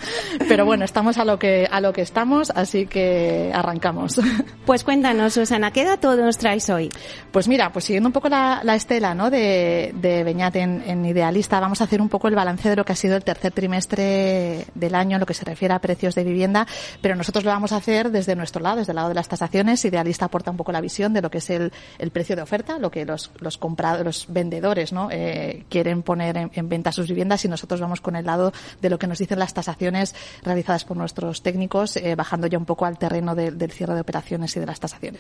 Pero 0.48 0.64
bueno, 0.64 0.86
estamos 0.86 1.18
a 1.18 1.26
lo 1.26 1.38
que 1.38 1.68
a 1.70 1.82
lo 1.82 1.92
que 1.92 2.04
estamos, 2.04 2.52
así 2.52 2.86
que 2.88 3.52
arrancamos. 3.54 4.18
Pues 4.66 4.84
cuéntanos 4.84 5.25
Susana, 5.30 5.72
¿qué 5.72 5.84
dato 5.84 6.16
nos 6.16 6.38
traes 6.38 6.70
hoy? 6.70 6.90
Pues 7.32 7.48
mira, 7.48 7.72
pues 7.72 7.86
siguiendo 7.86 8.10
un 8.10 8.14
poco 8.14 8.30
la, 8.30 8.62
estela 8.76 9.14
¿no? 9.14 9.30
de, 9.30 9.94
de 9.96 10.24
Beñat 10.24 10.56
en, 10.56 11.06
Idealista, 11.06 11.60
vamos 11.60 11.82
a 11.82 11.86
hacer 11.86 12.02
un 12.02 12.10
poco 12.10 12.28
el 12.28 12.36
balance 12.36 12.70
de 12.70 12.76
lo 12.76 12.86
que 12.86 12.94
ha 12.94 12.96
sido 12.96 13.16
el 13.16 13.24
tercer 13.24 13.52
trimestre 13.52 14.66
del 14.74 14.96
año 14.96 15.16
en 15.16 15.20
lo 15.20 15.26
que 15.26 15.34
se 15.34 15.46
refiere 15.46 15.74
a 15.74 15.80
precios 15.80 16.16
de 16.16 16.24
vivienda, 16.24 16.68
pero 17.02 17.16
nosotros 17.16 17.44
lo 17.44 17.52
vamos 17.52 17.72
a 17.72 17.78
hacer 17.78 18.12
desde 18.12 18.36
nuestro 18.36 18.62
lado, 18.62 18.78
desde 18.78 18.92
el 18.92 18.96
lado 18.96 19.10
de 19.10 19.16
las 19.16 19.28
tasaciones. 19.28 19.84
Idealista 19.86 20.26
aporta 20.26 20.52
un 20.52 20.58
poco 20.58 20.72
la 20.72 20.82
visión 20.82 21.14
de 21.14 21.22
lo 21.22 21.30
que 21.30 21.40
es 21.40 21.50
el, 21.50 21.72
precio 22.12 22.36
de 22.36 22.42
oferta, 22.42 22.80
lo 22.80 22.92
que 22.92 23.06
los, 23.06 23.32
los 23.40 23.60
los 24.04 24.26
vendedores 24.30 24.94
¿no? 24.94 25.10
Eh, 25.12 25.66
quieren 25.70 26.04
poner 26.04 26.38
en, 26.38 26.70
venta 26.70 26.92
sus 26.92 27.08
viviendas 27.08 27.44
y 27.46 27.48
nosotros 27.48 27.80
vamos 27.82 28.02
con 28.02 28.16
el 28.16 28.26
lado 28.26 28.54
de 28.82 28.90
lo 28.90 29.00
que 29.00 29.08
nos 29.08 29.20
dicen 29.20 29.40
las 29.40 29.54
tasaciones 29.54 30.16
realizadas 30.44 30.86
por 30.86 30.98
nuestros 30.98 31.42
técnicos, 31.42 31.98
eh, 31.98 32.16
bajando 32.16 32.48
ya 32.48 32.58
un 32.58 32.66
poco 32.66 32.86
al 32.86 32.98
terreno 32.98 33.36
del 33.36 33.72
cierre 33.72 33.96
de 33.96 34.02
operaciones 34.02 34.56
y 34.56 34.60
de 34.60 34.66
las 34.66 34.80
tasaciones. 34.80 35.15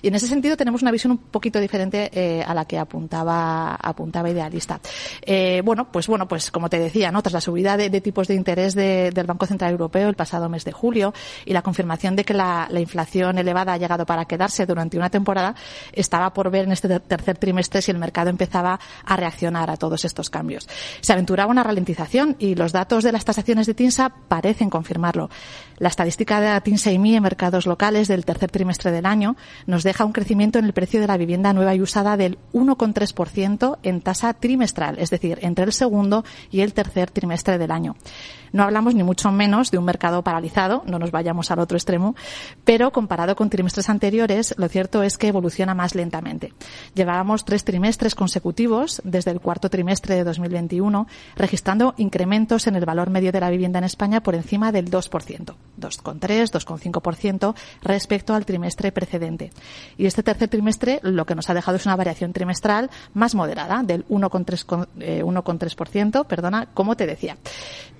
Y 0.00 0.08
en 0.08 0.14
ese 0.14 0.26
sentido 0.26 0.56
tenemos 0.56 0.82
una 0.82 0.90
visión 0.90 1.12
un 1.12 1.18
poquito 1.18 1.60
diferente 1.60 2.10
eh, 2.12 2.42
a 2.46 2.54
la 2.54 2.64
que 2.64 2.78
apuntaba, 2.78 3.74
apuntaba 3.74 4.30
Idealista. 4.30 4.80
Eh, 5.22 5.62
bueno, 5.64 5.90
pues 5.90 6.06
bueno, 6.06 6.28
pues 6.28 6.50
como 6.50 6.68
te 6.68 6.78
decía, 6.78 7.10
¿no? 7.10 7.22
Tras 7.22 7.32
la 7.32 7.40
subida 7.40 7.76
de, 7.76 8.00
tipos 8.00 8.28
de 8.28 8.34
interés 8.34 8.74
del 8.74 9.26
Banco 9.26 9.46
Central 9.46 9.72
Europeo 9.72 10.08
el 10.08 10.14
pasado 10.14 10.48
mes 10.48 10.64
de 10.64 10.72
julio 10.72 11.12
y 11.44 11.52
la 11.52 11.62
confirmación 11.62 12.16
de 12.16 12.24
que 12.24 12.34
la, 12.34 12.68
inflación 12.76 13.38
elevada 13.38 13.74
ha 13.74 13.76
llegado 13.76 14.04
para 14.04 14.24
quedarse 14.24 14.66
durante 14.66 14.96
una 14.96 15.08
temporada, 15.08 15.54
estaba 15.92 16.32
por 16.32 16.50
ver 16.50 16.64
en 16.64 16.72
este 16.72 17.00
tercer 17.00 17.38
trimestre 17.38 17.80
si 17.80 17.90
el 17.90 17.98
mercado 17.98 18.30
empezaba 18.30 18.78
a 19.04 19.16
reaccionar 19.16 19.70
a 19.70 19.76
todos 19.76 20.04
estos 20.04 20.30
cambios. 20.30 20.68
Se 21.00 21.12
aventuraba 21.12 21.50
una 21.50 21.62
ralentización 21.62 22.36
y 22.38 22.54
los 22.54 22.72
datos 22.72 23.04
de 23.04 23.12
las 23.12 23.24
tasaciones 23.24 23.66
de 23.66 23.74
TINSA 23.74 24.12
parecen 24.28 24.70
confirmarlo. 24.70 25.30
La 25.82 25.88
estadística 25.88 26.40
de 26.40 26.60
TINSA 26.60 26.92
y 26.92 26.98
MI 27.00 27.16
en 27.16 27.24
mercados 27.24 27.66
locales 27.66 28.06
del 28.06 28.24
tercer 28.24 28.52
trimestre 28.52 28.92
del 28.92 29.04
año 29.04 29.34
nos 29.66 29.82
deja 29.82 30.04
un 30.04 30.12
crecimiento 30.12 30.60
en 30.60 30.64
el 30.64 30.72
precio 30.72 31.00
de 31.00 31.08
la 31.08 31.16
vivienda 31.16 31.52
nueva 31.52 31.74
y 31.74 31.80
usada 31.80 32.16
del 32.16 32.38
1,3% 32.52 33.78
en 33.82 34.00
tasa 34.00 34.32
trimestral, 34.32 35.00
es 35.00 35.10
decir, 35.10 35.40
entre 35.42 35.64
el 35.64 35.72
segundo 35.72 36.24
y 36.52 36.60
el 36.60 36.72
tercer 36.72 37.10
trimestre 37.10 37.58
del 37.58 37.72
año. 37.72 37.96
No 38.52 38.62
hablamos 38.62 38.94
ni 38.94 39.02
mucho 39.02 39.32
menos 39.32 39.70
de 39.70 39.78
un 39.78 39.84
mercado 39.84 40.22
paralizado, 40.22 40.84
no 40.86 40.98
nos 40.98 41.10
vayamos 41.10 41.50
al 41.50 41.58
otro 41.58 41.76
extremo, 41.76 42.14
pero 42.64 42.92
comparado 42.92 43.34
con 43.34 43.50
trimestres 43.50 43.88
anteriores, 43.88 44.54
lo 44.58 44.68
cierto 44.68 45.02
es 45.02 45.18
que 45.18 45.28
evoluciona 45.28 45.74
más 45.74 45.94
lentamente. 45.94 46.52
Llevábamos 46.94 47.44
tres 47.44 47.64
trimestres 47.64 48.14
consecutivos 48.14 49.00
desde 49.04 49.30
el 49.30 49.40
cuarto 49.40 49.70
trimestre 49.70 50.14
de 50.14 50.24
2021 50.24 51.08
registrando 51.34 51.94
incrementos 51.96 52.66
en 52.66 52.76
el 52.76 52.84
valor 52.84 53.10
medio 53.10 53.32
de 53.32 53.40
la 53.40 53.50
vivienda 53.50 53.78
en 53.78 53.84
España 53.84 54.22
por 54.22 54.34
encima 54.34 54.70
del 54.70 54.90
2%, 54.90 55.54
2,3, 55.78 56.50
2,5% 56.50 57.54
respecto 57.82 58.34
al 58.34 58.46
trimestre 58.46 58.92
precedente. 58.92 59.50
Y 59.96 60.06
este 60.06 60.22
tercer 60.22 60.48
trimestre 60.48 61.00
lo 61.02 61.26
que 61.26 61.34
nos 61.34 61.50
ha 61.50 61.54
dejado 61.54 61.76
es 61.76 61.86
una 61.86 61.96
variación 61.96 62.32
trimestral 62.32 62.88
más 63.14 63.34
moderada 63.34 63.82
del 63.82 64.06
1,3%, 64.08 66.20
eh, 66.20 66.24
perdona, 66.24 66.68
como 66.74 66.96
te 66.96 67.06
decía. 67.06 67.36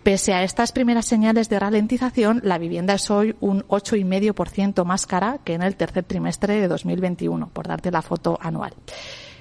Pese 0.02 0.35
a 0.35 0.43
estas 0.43 0.73
primeras 0.73 1.07
señales 1.07 1.49
de 1.49 1.61
ralentización, 1.61 2.41
la 2.43 2.59
vivienda 2.59 2.95
es 2.95 3.09
hoy 3.11 3.37
un 3.41 3.62
8,5% 3.69 4.85
más 4.85 5.07
cara 5.07 5.38
que 5.45 5.55
en 5.55 5.62
el 5.62 5.76
tercer 5.76 6.05
trimestre 6.05 6.61
de 6.61 6.69
2021, 6.69 7.49
por 7.50 7.69
darte 7.69 7.91
la 7.91 8.02
foto 8.02 8.38
anual. 8.41 8.75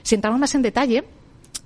Si 0.04 0.16
entramos 0.16 0.40
más 0.40 0.56
en 0.56 0.62
detalle, 0.62 1.04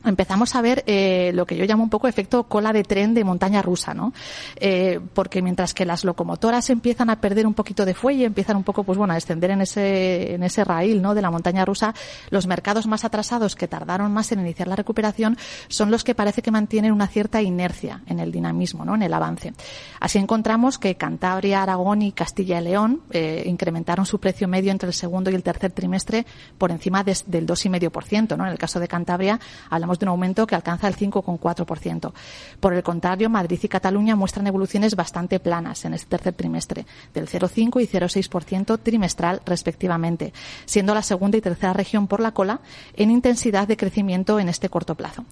empezamos 0.06 0.56
a 0.56 0.62
ver 0.62 0.84
eh, 0.88 1.32
lo 1.34 1.46
que 1.46 1.56
yo 1.56 1.66
llamo 1.66 1.84
un 1.84 1.90
poco 1.90 2.08
efecto 2.08 2.44
cola 2.44 2.74
de 2.74 2.84
tren 2.84 3.14
de 3.14 3.24
montaña 3.24 3.62
rusa, 3.62 3.94
¿no? 3.94 4.14
Eh, 4.56 5.00
porque 5.14 5.42
mientras 5.42 5.74
que 5.74 5.86
las 5.86 6.04
locomotoras 6.04 6.70
empiezan 6.70 7.10
a 7.10 7.20
perder 7.20 7.48
un 7.48 7.54
poquito 7.54 7.86
de 7.86 7.94
fuelle, 7.94 8.26
empiezan 8.26 8.58
un 8.58 8.64
poco, 8.64 8.84
pues 8.84 8.98
bueno, 8.98 9.14
a 9.14 9.16
descender 9.16 9.52
en 9.52 9.62
ese, 9.62 10.34
en 10.34 10.44
ese 10.44 10.64
raíl, 10.64 11.02
¿no? 11.02 11.16
De 11.16 11.22
la 11.22 11.32
montaña 11.32 11.66
rusa, 11.66 11.94
los 12.30 12.48
mercados 12.48 12.88
más 12.88 13.06
atrasados 13.06 13.56
que 13.56 13.68
tardaron 13.68 14.12
más 14.14 14.32
en 14.32 14.40
iniciar 14.40 14.68
la 14.68 14.76
recuperación 14.76 15.38
son 15.68 15.92
los 15.92 16.04
que 16.04 16.16
parece 16.16 16.42
que 16.42 16.52
mantienen 16.52 16.92
una 16.92 17.08
cierta 17.08 17.42
inercia 17.42 18.02
en 18.08 18.20
el 18.20 18.32
dinamismo, 18.32 18.86
¿no? 18.86 18.96
En 18.96 19.04
el 19.04 19.14
avance. 19.14 19.54
Así 20.00 20.18
encontramos 20.18 20.78
que 20.78 20.96
Cantabria, 20.96 21.64
Aragón 21.64 22.02
y 22.02 22.12
Castilla 22.12 22.62
y 22.62 22.64
León 22.64 23.02
eh, 23.12 23.44
incrementaron 23.46 24.06
su 24.06 24.20
precio 24.20 24.48
medio 24.48 24.72
entre 24.72 24.88
el 24.88 24.94
segundo 24.94 25.30
y 25.30 25.36
el 25.36 25.44
tercer 25.44 25.72
trimestre 25.72 26.26
por 26.58 26.72
encima 26.72 27.04
de, 27.04 27.18
del 27.28 27.46
2,5%, 27.46 28.38
¿no? 28.38 28.46
En 28.46 28.52
el 28.52 28.58
caso 28.58 28.80
de 28.80 28.88
Cantabria 28.88 29.40
hablamos 29.70 29.95
de 30.00 30.06
un 30.06 30.10
aumento 30.10 30.48
que 30.48 30.56
alcanza 30.56 30.88
el 30.88 30.96
5,4%. 30.96 32.14
Por 32.60 32.74
el 32.74 32.84
contrario, 32.84 33.30
Madrid 33.30 33.60
y 33.62 33.68
Cataluña 33.68 34.16
muestran 34.16 34.48
evoluciones 34.48 34.96
bastante 34.96 35.40
planas 35.40 35.86
en 35.86 35.94
este 35.94 36.10
tercer 36.10 36.34
trimestre, 36.34 36.86
del 37.14 37.28
0,5 37.28 37.82
y 37.82 37.88
0,6% 37.88 38.80
trimestral 38.82 39.42
respectivamente, 39.46 40.34
siendo 40.66 40.94
la 40.94 41.02
segunda 41.02 41.38
y 41.38 41.42
tercera 41.42 41.74
región 41.74 42.08
por 42.08 42.20
la 42.20 42.32
cola 42.32 42.62
en 42.96 43.12
intensidad 43.12 43.68
de 43.68 43.78
crecimiento 43.78 44.40
en 44.40 44.50
este 44.50 44.70
corto 44.70 44.96
plazo. 44.96 45.26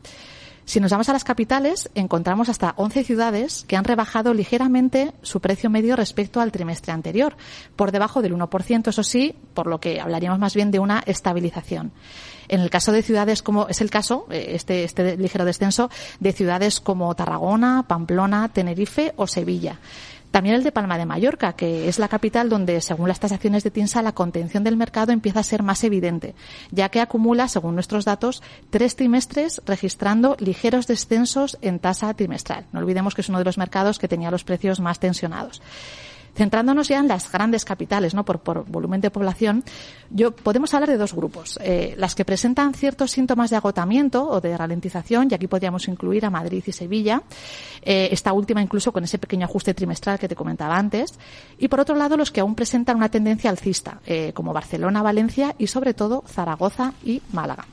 Si 0.66 0.80
nos 0.80 0.92
vamos 0.92 1.10
a 1.10 1.14
las 1.14 1.24
capitales, 1.24 1.90
encontramos 1.94 2.48
hasta 2.50 2.74
11 2.78 3.04
ciudades 3.04 3.66
que 3.68 3.76
han 3.76 3.84
rebajado 3.84 4.34
ligeramente 4.34 5.14
su 5.22 5.42
precio 5.42 5.70
medio 5.70 5.96
respecto 5.96 6.40
al 6.40 6.52
trimestre 6.52 6.94
anterior, 6.94 7.36
por 7.76 7.92
debajo 7.92 8.22
del 8.22 8.34
1%, 8.34 8.88
eso 8.88 9.04
sí, 9.04 9.36
por 9.54 9.68
lo 9.68 9.80
que 9.80 10.00
hablaríamos 10.00 10.40
más 10.40 10.56
bien 10.56 10.72
de 10.72 10.80
una 10.80 11.04
estabilización. 11.06 11.92
En 12.48 12.62
el 12.62 12.70
caso 12.70 12.92
de 12.92 13.04
ciudades 13.04 13.42
como 13.42 13.68
es 13.68 13.82
el 13.82 13.90
caso, 13.90 14.26
eh, 14.30 14.52
este, 14.52 14.84
este 14.84 15.18
ligero 15.18 15.46
descenso, 15.46 15.90
de 16.20 16.32
ciudades 16.32 16.80
como 16.80 17.14
Tarragona, 17.16 17.86
Pamplona, 17.88 18.50
Tenerife 18.50 19.14
o 19.18 19.28
Sevilla. 19.28 19.80
También 20.34 20.56
el 20.56 20.64
de 20.64 20.72
Palma 20.72 20.98
de 20.98 21.06
Mallorca, 21.06 21.54
que 21.54 21.88
es 21.88 22.00
la 22.00 22.08
capital 22.08 22.50
donde, 22.50 22.82
según 22.82 23.08
las 23.08 23.20
tasaciones 23.20 23.64
de 23.64 23.70
TINSA, 23.70 24.02
la 24.02 24.16
contención 24.16 24.64
del 24.64 24.76
mercado 24.76 25.12
empieza 25.12 25.42
a 25.42 25.44
ser 25.44 25.62
más 25.62 25.84
evidente, 25.84 26.34
ya 26.72 26.90
que 26.90 27.02
acumula, 27.02 27.48
según 27.48 27.76
nuestros 27.76 28.04
datos, 28.04 28.42
tres 28.72 28.96
trimestres 28.96 29.62
registrando 29.68 30.36
ligeros 30.40 30.88
descensos 30.88 31.60
en 31.62 31.78
tasa 31.78 32.12
trimestral. 32.16 32.66
No 32.72 32.80
olvidemos 32.80 33.14
que 33.14 33.22
es 33.22 33.30
uno 33.30 33.38
de 33.38 33.46
los 33.46 33.60
mercados 33.60 34.00
que 34.00 34.08
tenía 34.08 34.32
los 34.32 34.44
precios 34.44 34.80
más 34.80 34.98
tensionados. 34.98 35.62
Centrándonos 36.36 36.88
ya 36.88 37.00
en 37.00 37.08
las 37.08 37.32
grandes 37.32 37.64
capitales, 37.64 38.14
¿no? 38.14 38.26
Por, 38.26 38.66
volumen 38.66 39.02
de 39.02 39.12
población, 39.12 39.64
yo 40.10 40.32
podemos 40.32 40.74
hablar 40.74 40.90
de 40.90 40.98
dos 40.98 41.14
grupos. 41.14 41.60
Eh, 41.62 41.94
las 41.98 42.16
que 42.16 42.26
presentan 42.26 42.74
ciertos 42.74 43.12
síntomas 43.12 43.50
de 43.50 43.58
agotamiento 43.58 44.28
o 44.28 44.42
de 44.42 44.58
ralentización, 44.58 45.28
y 45.30 45.36
aquí 45.36 45.48
podríamos 45.48 45.88
incluir 45.88 46.26
a 46.26 46.30
Madrid 46.30 46.64
y 46.66 46.72
Sevilla, 46.72 47.22
eh, 47.82 48.10
esta 48.12 48.34
última 48.34 48.62
incluso 48.62 48.92
con 48.92 49.04
ese 49.04 49.20
pequeño 49.20 49.46
ajuste 49.46 49.74
trimestral 49.74 50.18
que 50.18 50.28
te 50.28 50.36
comentaba 50.36 50.78
antes, 50.78 51.20
y 51.58 51.68
por 51.68 51.80
otro 51.80 51.96
lado 51.96 52.18
los 52.18 52.32
que 52.32 52.42
aún 52.42 52.56
presentan 52.56 52.98
una 52.98 53.10
tendencia 53.10 53.50
alcista, 53.50 54.00
eh, 54.06 54.32
como 54.34 54.54
Barcelona, 54.54 55.04
Valencia 55.04 55.56
y 55.58 55.68
sobre 55.68 55.94
todo 55.94 56.24
Zaragoza 56.28 56.94
y 57.04 57.22
Málaga. 57.32 57.66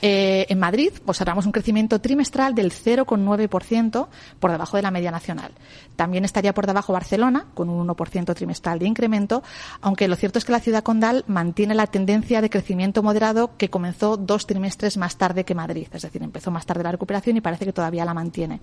Eh, 0.00 0.46
en 0.48 0.58
Madrid 0.58 0.92
observamos 1.06 1.46
un 1.46 1.52
crecimiento 1.52 2.00
trimestral 2.00 2.54
del 2.54 2.72
0,9% 2.72 4.08
por 4.38 4.52
debajo 4.52 4.76
de 4.76 4.82
la 4.82 4.90
media 4.90 5.10
nacional. 5.10 5.52
También 5.96 6.24
estaría 6.24 6.54
por 6.54 6.66
debajo 6.66 6.92
Barcelona, 6.92 7.46
con 7.54 7.68
un 7.68 7.88
1% 7.88 8.34
trimestral 8.34 8.78
de 8.78 8.86
incremento, 8.86 9.42
aunque 9.80 10.08
lo 10.08 10.16
cierto 10.16 10.38
es 10.38 10.44
que 10.44 10.52
la 10.52 10.60
ciudad 10.60 10.84
condal 10.84 11.24
mantiene 11.26 11.74
la 11.74 11.86
tendencia 11.86 12.40
de 12.40 12.50
crecimiento 12.50 13.02
moderado 13.02 13.56
que 13.56 13.70
comenzó 13.70 14.16
dos 14.16 14.46
trimestres 14.46 14.96
más 14.96 15.16
tarde 15.16 15.44
que 15.44 15.54
Madrid. 15.54 15.88
Es 15.92 16.02
decir, 16.02 16.22
empezó 16.22 16.50
más 16.50 16.66
tarde 16.66 16.84
la 16.84 16.92
recuperación 16.92 17.36
y 17.36 17.40
parece 17.40 17.64
que 17.64 17.72
todavía 17.72 18.04
la 18.04 18.14
mantiene. 18.14 18.60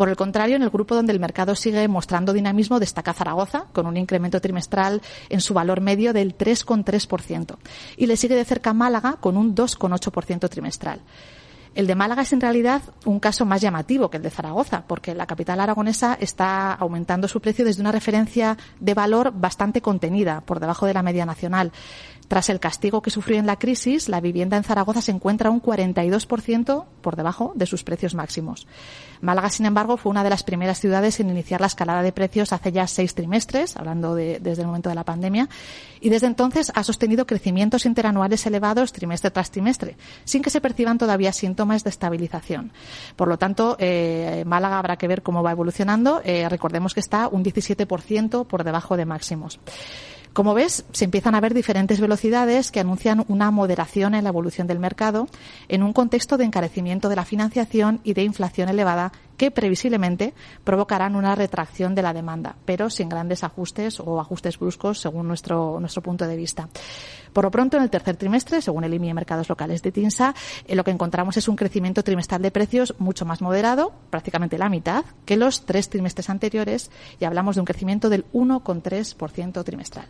Por 0.00 0.08
el 0.08 0.16
contrario, 0.16 0.56
en 0.56 0.62
el 0.62 0.70
grupo 0.70 0.94
donde 0.94 1.12
el 1.12 1.20
mercado 1.20 1.54
sigue 1.54 1.86
mostrando 1.86 2.32
dinamismo 2.32 2.80
destaca 2.80 3.12
Zaragoza, 3.12 3.66
con 3.74 3.86
un 3.86 3.98
incremento 3.98 4.40
trimestral 4.40 5.02
en 5.28 5.42
su 5.42 5.52
valor 5.52 5.82
medio 5.82 6.14
del 6.14 6.38
3,3%. 6.38 7.58
Y 7.98 8.06
le 8.06 8.16
sigue 8.16 8.34
de 8.34 8.46
cerca 8.46 8.72
Málaga, 8.72 9.18
con 9.20 9.36
un 9.36 9.54
2,8% 9.54 10.48
trimestral. 10.48 11.02
El 11.74 11.86
de 11.86 11.94
Málaga 11.94 12.22
es 12.22 12.32
en 12.32 12.40
realidad 12.40 12.80
un 13.04 13.20
caso 13.20 13.44
más 13.44 13.60
llamativo 13.60 14.08
que 14.08 14.16
el 14.16 14.22
de 14.22 14.30
Zaragoza, 14.30 14.84
porque 14.86 15.14
la 15.14 15.26
capital 15.26 15.60
aragonesa 15.60 16.16
está 16.18 16.72
aumentando 16.72 17.28
su 17.28 17.42
precio 17.42 17.66
desde 17.66 17.82
una 17.82 17.92
referencia 17.92 18.56
de 18.80 18.94
valor 18.94 19.32
bastante 19.34 19.82
contenida, 19.82 20.40
por 20.40 20.60
debajo 20.60 20.86
de 20.86 20.94
la 20.94 21.02
media 21.02 21.26
nacional. 21.26 21.72
Tras 22.30 22.48
el 22.48 22.60
castigo 22.60 23.02
que 23.02 23.10
sufrió 23.10 23.40
en 23.40 23.46
la 23.46 23.58
crisis, 23.58 24.08
la 24.08 24.20
vivienda 24.20 24.56
en 24.56 24.62
Zaragoza 24.62 25.02
se 25.02 25.10
encuentra 25.10 25.50
un 25.50 25.60
42% 25.60 26.84
por 27.00 27.16
debajo 27.16 27.50
de 27.56 27.66
sus 27.66 27.82
precios 27.82 28.14
máximos. 28.14 28.68
Málaga, 29.20 29.50
sin 29.50 29.66
embargo, 29.66 29.96
fue 29.96 30.10
una 30.10 30.22
de 30.22 30.30
las 30.30 30.44
primeras 30.44 30.78
ciudades 30.78 31.18
en 31.18 31.28
iniciar 31.28 31.60
la 31.60 31.66
escalada 31.66 32.02
de 32.02 32.12
precios 32.12 32.52
hace 32.52 32.70
ya 32.70 32.86
seis 32.86 33.16
trimestres, 33.16 33.76
hablando 33.76 34.14
de, 34.14 34.38
desde 34.38 34.62
el 34.62 34.68
momento 34.68 34.88
de 34.88 34.94
la 34.94 35.02
pandemia, 35.02 35.48
y 36.00 36.08
desde 36.08 36.28
entonces 36.28 36.70
ha 36.76 36.84
sostenido 36.84 37.26
crecimientos 37.26 37.84
interanuales 37.84 38.46
elevados 38.46 38.92
trimestre 38.92 39.32
tras 39.32 39.50
trimestre, 39.50 39.96
sin 40.22 40.40
que 40.40 40.50
se 40.50 40.60
perciban 40.60 40.98
todavía 40.98 41.32
síntomas 41.32 41.82
de 41.82 41.90
estabilización. 41.90 42.70
Por 43.16 43.26
lo 43.26 43.38
tanto, 43.38 43.74
eh, 43.80 44.44
Málaga 44.46 44.78
habrá 44.78 44.96
que 44.98 45.08
ver 45.08 45.24
cómo 45.24 45.42
va 45.42 45.50
evolucionando. 45.50 46.22
Eh, 46.24 46.48
recordemos 46.48 46.94
que 46.94 47.00
está 47.00 47.26
un 47.26 47.42
17% 47.42 48.46
por 48.46 48.62
debajo 48.62 48.96
de 48.96 49.04
máximos. 49.04 49.58
Como 50.32 50.54
ves, 50.54 50.84
se 50.92 51.04
empiezan 51.04 51.34
a 51.34 51.40
ver 51.40 51.54
diferentes 51.54 52.00
velocidades 52.00 52.70
que 52.70 52.78
anuncian 52.78 53.24
una 53.26 53.50
moderación 53.50 54.14
en 54.14 54.24
la 54.24 54.30
evolución 54.30 54.68
del 54.68 54.78
mercado 54.78 55.26
en 55.68 55.82
un 55.82 55.92
contexto 55.92 56.36
de 56.36 56.44
encarecimiento 56.44 57.08
de 57.08 57.16
la 57.16 57.24
financiación 57.24 58.00
y 58.04 58.14
de 58.14 58.22
inflación 58.22 58.68
elevada 58.68 59.12
que 59.36 59.50
previsiblemente 59.50 60.34
provocarán 60.64 61.16
una 61.16 61.34
retracción 61.34 61.94
de 61.94 62.02
la 62.02 62.12
demanda, 62.12 62.56
pero 62.64 62.90
sin 62.90 63.08
grandes 63.08 63.42
ajustes 63.42 63.98
o 63.98 64.20
ajustes 64.20 64.58
bruscos 64.58 65.00
según 65.00 65.26
nuestro, 65.26 65.80
nuestro 65.80 66.02
punto 66.02 66.26
de 66.26 66.36
vista. 66.36 66.68
Por 67.32 67.44
lo 67.44 67.50
pronto, 67.50 67.78
en 67.78 67.82
el 67.82 67.90
tercer 67.90 68.16
trimestre, 68.16 68.60
según 68.60 68.84
el 68.84 68.92
IMI 68.92 69.14
Mercados 69.14 69.48
Locales 69.48 69.82
de 69.82 69.92
TINSA, 69.92 70.34
eh, 70.66 70.76
lo 70.76 70.84
que 70.84 70.90
encontramos 70.90 71.38
es 71.38 71.48
un 71.48 71.56
crecimiento 71.56 72.04
trimestral 72.04 72.42
de 72.42 72.50
precios 72.50 72.94
mucho 72.98 73.24
más 73.24 73.40
moderado, 73.40 73.92
prácticamente 74.10 74.58
la 74.58 74.68
mitad, 74.68 75.06
que 75.24 75.38
los 75.38 75.64
tres 75.64 75.88
trimestres 75.88 76.28
anteriores, 76.28 76.90
y 77.18 77.24
hablamos 77.24 77.54
de 77.54 77.62
un 77.62 77.66
crecimiento 77.66 78.10
del 78.10 78.26
1,3% 78.32 79.64
trimestral. 79.64 80.06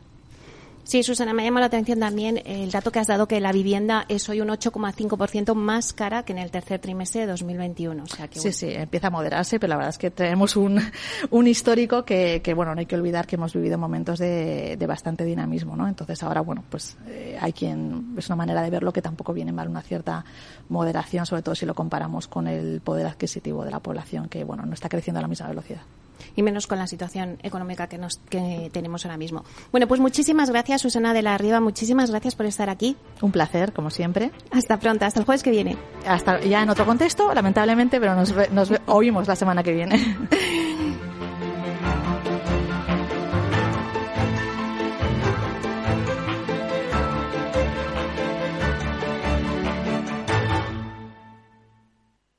Sí, 0.91 1.05
Susana, 1.05 1.33
me 1.33 1.45
llama 1.45 1.61
la 1.61 1.67
atención 1.67 2.01
también 2.01 2.43
el 2.45 2.73
dato 2.73 2.91
que 2.91 2.99
has 2.99 3.07
dado 3.07 3.29
que 3.29 3.39
la 3.39 3.53
vivienda 3.53 4.07
es 4.09 4.29
hoy 4.29 4.41
un 4.41 4.49
8,5% 4.49 5.55
más 5.55 5.93
cara 5.93 6.25
que 6.25 6.33
en 6.33 6.39
el 6.39 6.51
tercer 6.51 6.81
trimestre 6.81 7.21
de 7.21 7.27
2021. 7.29 8.03
O 8.03 8.07
sea 8.09 8.27
que, 8.27 8.41
Sí, 8.41 8.51
sí, 8.51 8.71
empieza 8.73 9.07
a 9.07 9.11
moderarse, 9.11 9.61
pero 9.61 9.69
la 9.69 9.77
verdad 9.77 9.91
es 9.91 9.99
que 9.99 10.11
tenemos 10.11 10.57
un, 10.57 10.81
un 11.31 11.47
histórico 11.47 12.05
que, 12.05 12.43
que, 12.43 12.55
bueno, 12.55 12.75
no 12.75 12.81
hay 12.81 12.87
que 12.87 12.97
olvidar 12.97 13.29
que 13.29 13.37
hemos 13.37 13.55
vivido 13.55 13.79
momentos 13.79 14.19
de, 14.19 14.77
de 14.77 14.87
bastante 14.89 15.25
dinamismo, 15.25 15.77
¿no? 15.77 15.87
Entonces 15.87 16.21
ahora, 16.25 16.41
bueno, 16.41 16.65
pues 16.69 16.99
eh, 17.07 17.39
hay 17.41 17.53
quien, 17.53 18.17
es 18.19 18.27
una 18.27 18.35
manera 18.35 18.61
de 18.61 18.71
verlo 18.71 18.93
que 18.93 19.01
tampoco 19.01 19.33
viene 19.33 19.53
mal 19.53 19.69
una 19.69 19.83
cierta 19.83 20.25
moderación, 20.71 21.25
sobre 21.25 21.43
todo 21.43 21.55
si 21.55 21.67
lo 21.67 21.75
comparamos 21.77 22.27
con 22.27 22.49
el 22.49 22.81
poder 22.81 23.07
adquisitivo 23.07 23.65
de 23.65 23.71
la 23.71 23.79
población, 23.79 24.29
que, 24.29 24.43
bueno, 24.43 24.67
no 24.67 24.75
está 24.75 24.89
creciendo 24.89 25.21
a 25.21 25.23
la 25.23 25.29
misma 25.29 25.47
velocidad 25.47 25.83
y 26.37 26.43
menos 26.43 26.67
con 26.67 26.79
la 26.79 26.87
situación 26.87 27.39
económica 27.43 27.89
que, 27.89 27.99
nos, 27.99 28.19
que 28.29 28.71
tenemos 28.73 29.05
ahora 29.05 29.17
mismo. 29.17 29.45
Bueno, 29.71 29.87
pues 29.87 30.01
muchísimas 30.01 30.51
gracias, 30.51 30.83
Susana 30.83 31.13
de 31.13 31.23
la 31.23 31.37
Riva. 31.39 31.61
Muchísimas 31.61 32.11
gracias 32.11 32.35
por 32.35 32.47
estar 32.47 32.71
aquí. 32.71 32.97
Un 33.21 33.33
placer, 33.33 33.73
como 33.73 33.91
siempre. 33.91 34.31
Hasta 34.51 34.79
pronto, 34.79 35.05
hasta 35.05 35.21
el 35.21 35.27
jueves 35.27 35.43
que 35.43 35.51
viene. 35.51 35.77
Hasta 36.07 36.41
ya 36.41 36.63
en 36.63 36.71
otro 36.71 36.87
contexto, 36.87 37.33
lamentablemente, 37.35 38.01
pero 38.01 38.15
nos, 38.15 38.35
nos 38.53 38.73
oímos 38.87 39.29
la 39.29 39.37
semana 39.37 39.63
que 39.63 39.73
viene. 39.73 40.17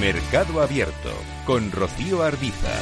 Mercado 0.00 0.60
Abierto 0.60 1.10
con 1.44 1.72
Rocío 1.72 2.22
Arbiza. 2.22 2.72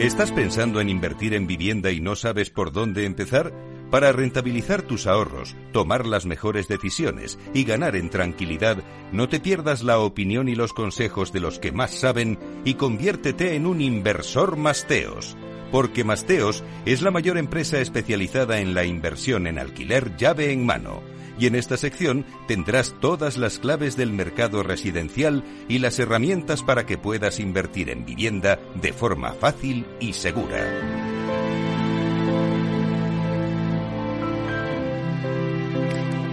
¿Estás 0.00 0.32
pensando 0.32 0.80
en 0.80 0.90
invertir 0.90 1.32
en 1.32 1.46
vivienda 1.46 1.90
y 1.90 2.00
no 2.00 2.14
sabes 2.14 2.50
por 2.50 2.72
dónde 2.72 3.06
empezar? 3.06 3.52
Para 3.90 4.12
rentabilizar 4.12 4.82
tus 4.82 5.06
ahorros, 5.06 5.56
tomar 5.72 6.06
las 6.06 6.26
mejores 6.26 6.68
decisiones 6.68 7.38
y 7.54 7.64
ganar 7.64 7.96
en 7.96 8.10
tranquilidad, 8.10 8.82
no 9.12 9.28
te 9.28 9.40
pierdas 9.40 9.82
la 9.82 9.98
opinión 9.98 10.48
y 10.48 10.54
los 10.54 10.74
consejos 10.74 11.32
de 11.32 11.40
los 11.40 11.58
que 11.58 11.72
más 11.72 11.92
saben 11.92 12.38
y 12.64 12.74
conviértete 12.74 13.54
en 13.54 13.66
un 13.66 13.80
inversor 13.80 14.56
Masteos. 14.56 15.36
Porque 15.72 16.04
Masteos 16.04 16.64
es 16.84 17.00
la 17.00 17.10
mayor 17.10 17.38
empresa 17.38 17.80
especializada 17.80 18.60
en 18.60 18.74
la 18.74 18.84
inversión 18.84 19.46
en 19.46 19.58
alquiler 19.58 20.16
llave 20.16 20.52
en 20.52 20.66
mano. 20.66 21.02
Y 21.38 21.46
en 21.46 21.54
esta 21.54 21.76
sección 21.76 22.26
tendrás 22.46 22.94
todas 23.00 23.38
las 23.38 23.58
claves 23.58 23.96
del 23.96 24.12
mercado 24.12 24.62
residencial 24.62 25.44
y 25.68 25.78
las 25.78 25.98
herramientas 25.98 26.62
para 26.62 26.84
que 26.84 26.98
puedas 26.98 27.38
invertir 27.38 27.90
en 27.90 28.04
vivienda 28.04 28.58
de 28.74 28.92
forma 28.92 29.32
fácil 29.32 29.86
y 30.00 30.14
segura. 30.14 31.17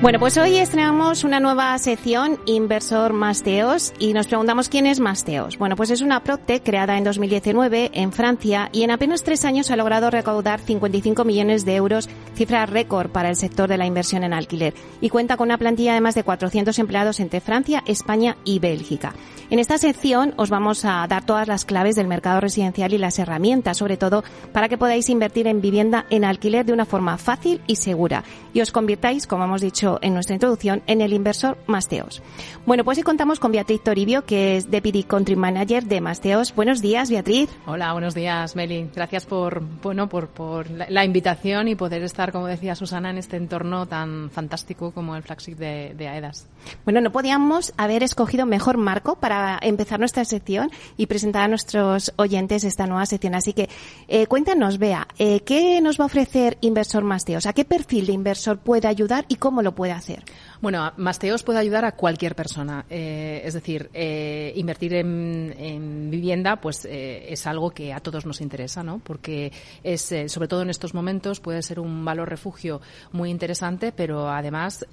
Bueno, 0.02 0.20
pues 0.20 0.38
hoy 0.38 0.58
estrenamos 0.58 1.24
una 1.24 1.40
nueva 1.40 1.76
sección 1.80 2.38
Inversor 2.46 3.14
Masteos 3.14 3.94
y 3.98 4.14
nos 4.14 4.28
preguntamos 4.28 4.68
quién 4.68 4.86
es 4.86 5.00
Masteos. 5.00 5.58
Bueno, 5.58 5.76
pues 5.76 5.90
es 5.90 6.02
una 6.02 6.22
PropTech 6.22 6.64
creada 6.64 6.98
en 6.98 7.06
2019 7.06 7.92
en 7.94 8.12
Francia 8.12 8.70
y 8.74 8.84
en 8.84 8.92
apenas 8.92 9.24
tres 9.24 9.46
años 9.46 9.72
ha 9.72 9.78
logrado 9.78 10.12
recaudar 10.12 10.60
55 10.60 11.24
millones 11.24 11.66
de 11.66 11.76
euros, 11.76 12.10
cifra 12.36 12.66
récord 12.66 13.10
para 13.10 13.30
el 13.30 13.36
sector 13.38 13.70
de 13.70 13.78
la 13.78 13.86
inversión 13.86 14.24
en 14.24 14.34
alquiler 14.34 14.74
y 15.00 15.10
cuenta 15.10 15.38
con 15.38 15.48
una 15.48 15.58
plantilla 15.58 15.94
de 15.94 16.02
más 16.02 16.14
de 16.14 16.24
400 16.24 16.78
empleados 16.78 17.20
entre 17.22 17.40
Francia, 17.40 17.82
España 17.88 18.36
y 18.44 18.60
Bélgica. 18.60 19.14
En 19.50 19.60
esta 19.60 19.78
sección 19.78 20.34
os 20.38 20.50
vamos 20.50 20.86
a 20.86 21.06
dar 21.08 21.26
todas 21.26 21.48
las 21.48 21.66
claves 21.66 21.96
del 21.96 22.08
mercado 22.08 22.42
residencial 22.42 22.94
y 22.94 22.98
las 22.98 23.18
herramientas, 23.20 23.78
sobre 23.78 23.96
todo 23.96 24.24
para 24.52 24.70
que 24.70 24.78
podáis 24.78 25.10
invertir 25.10 25.48
en 25.48 25.62
vivienda 25.62 26.06
en 26.10 26.26
alquiler 26.26 26.66
de 26.66 26.74
una 26.74 26.86
forma 26.86 27.18
fácil 27.18 27.62
y 27.66 27.78
segura 27.78 28.24
y 28.54 28.62
os 28.62 28.72
convirtáis, 28.72 29.28
como 29.28 29.44
hemos 29.44 29.62
dicho 29.62 29.95
en 30.02 30.14
nuestra 30.14 30.36
introducción, 30.36 30.84
en 30.88 31.02
el 31.02 31.14
inversor 31.14 31.58
Masteos. 31.68 32.22
Bueno, 32.66 32.84
pues 32.84 32.98
hoy 32.98 33.04
contamos 33.04 33.40
con 33.40 33.52
Beatriz 33.52 33.84
Toribio, 33.84 34.26
que 34.26 34.58
es 34.58 34.72
Deputy 34.72 35.04
Country 35.04 35.36
Manager 35.36 35.86
de 35.86 36.02
Masteos. 36.02 36.54
Buenos 36.56 36.82
días, 36.82 37.10
Beatriz. 37.10 37.50
Hola, 37.66 37.94
buenos 37.94 38.16
días, 38.16 38.56
Meli. 38.56 38.90
Gracias 38.94 39.26
por, 39.26 39.62
bueno, 39.82 40.10
por, 40.10 40.28
por 40.30 40.70
la 40.70 41.06
invitación 41.06 41.68
y 41.68 41.76
poder 41.76 42.04
estar, 42.04 42.32
como 42.32 42.48
decía 42.48 42.76
Susana, 42.76 43.10
en 43.10 43.18
este 43.18 43.38
entorno 43.38 43.86
tan 43.88 44.30
fantástico 44.32 44.92
como 44.92 45.16
el 45.16 45.24
flagship 45.24 45.56
de, 45.56 45.94
de 45.96 46.08
AEDAS. 46.08 46.48
Bueno, 46.84 47.02
no 47.02 47.12
podíamos 47.12 47.74
haber 47.78 48.04
escogido 48.04 48.46
mejor 48.46 48.78
marco 48.78 49.16
para 49.16 49.60
empezar 49.62 50.00
nuestra 50.00 50.26
sección 50.26 50.72
y 50.98 51.06
presentar 51.06 51.44
a 51.44 51.48
nuestros 51.48 52.14
oyentes 52.16 52.64
esta 52.64 52.88
nueva 52.88 53.06
sección. 53.06 53.36
Así 53.36 53.54
que 53.54 53.70
eh, 54.08 54.28
cuéntanos, 54.28 54.78
Bea, 54.78 55.08
eh, 55.18 55.42
¿qué 55.42 55.80
nos 55.82 56.00
va 56.00 56.04
a 56.04 56.08
ofrecer 56.08 56.58
Inversor 56.62 57.04
Masteos? 57.04 57.46
¿A 57.46 57.54
qué 57.54 57.66
perfil 57.66 58.08
de 58.08 58.14
inversor 58.14 58.58
puede 58.58 58.88
ayudar 58.88 59.26
y 59.28 59.36
cómo 59.36 59.62
lo 59.62 59.75
puede 59.76 59.92
hacer? 59.94 60.24
Bueno, 60.66 60.92
Masteos 60.98 61.44
puede 61.44 61.60
ayudar 61.60 61.86
a 61.86 61.92
cualquier 61.92 62.36
persona. 62.36 62.88
Eh, 62.90 63.40
es 63.46 63.54
decir, 63.54 63.92
eh, 63.94 64.52
invertir 64.56 64.96
en, 64.96 66.10
vivienda 66.10 66.56
pues 66.56 66.86
eh, 66.86 67.32
es 67.32 67.46
algo 67.46 67.70
que 67.70 67.94
a 67.94 68.00
todos 68.00 68.26
nos 68.26 68.42
interesa, 68.42 68.82
¿no? 68.82 68.98
Porque 68.98 69.52
es, 69.84 70.12
sobre 70.26 70.48
todo 70.48 70.64
en 70.64 70.72
estos 70.72 70.96
momentos, 70.96 71.40
puede 71.40 71.62
ser 71.62 71.80
un 71.80 72.04
valor 72.04 72.30
refugio 72.30 72.82
muy 73.12 73.30
interesante, 73.30 73.92
pero 73.92 74.28
además, 74.28 74.88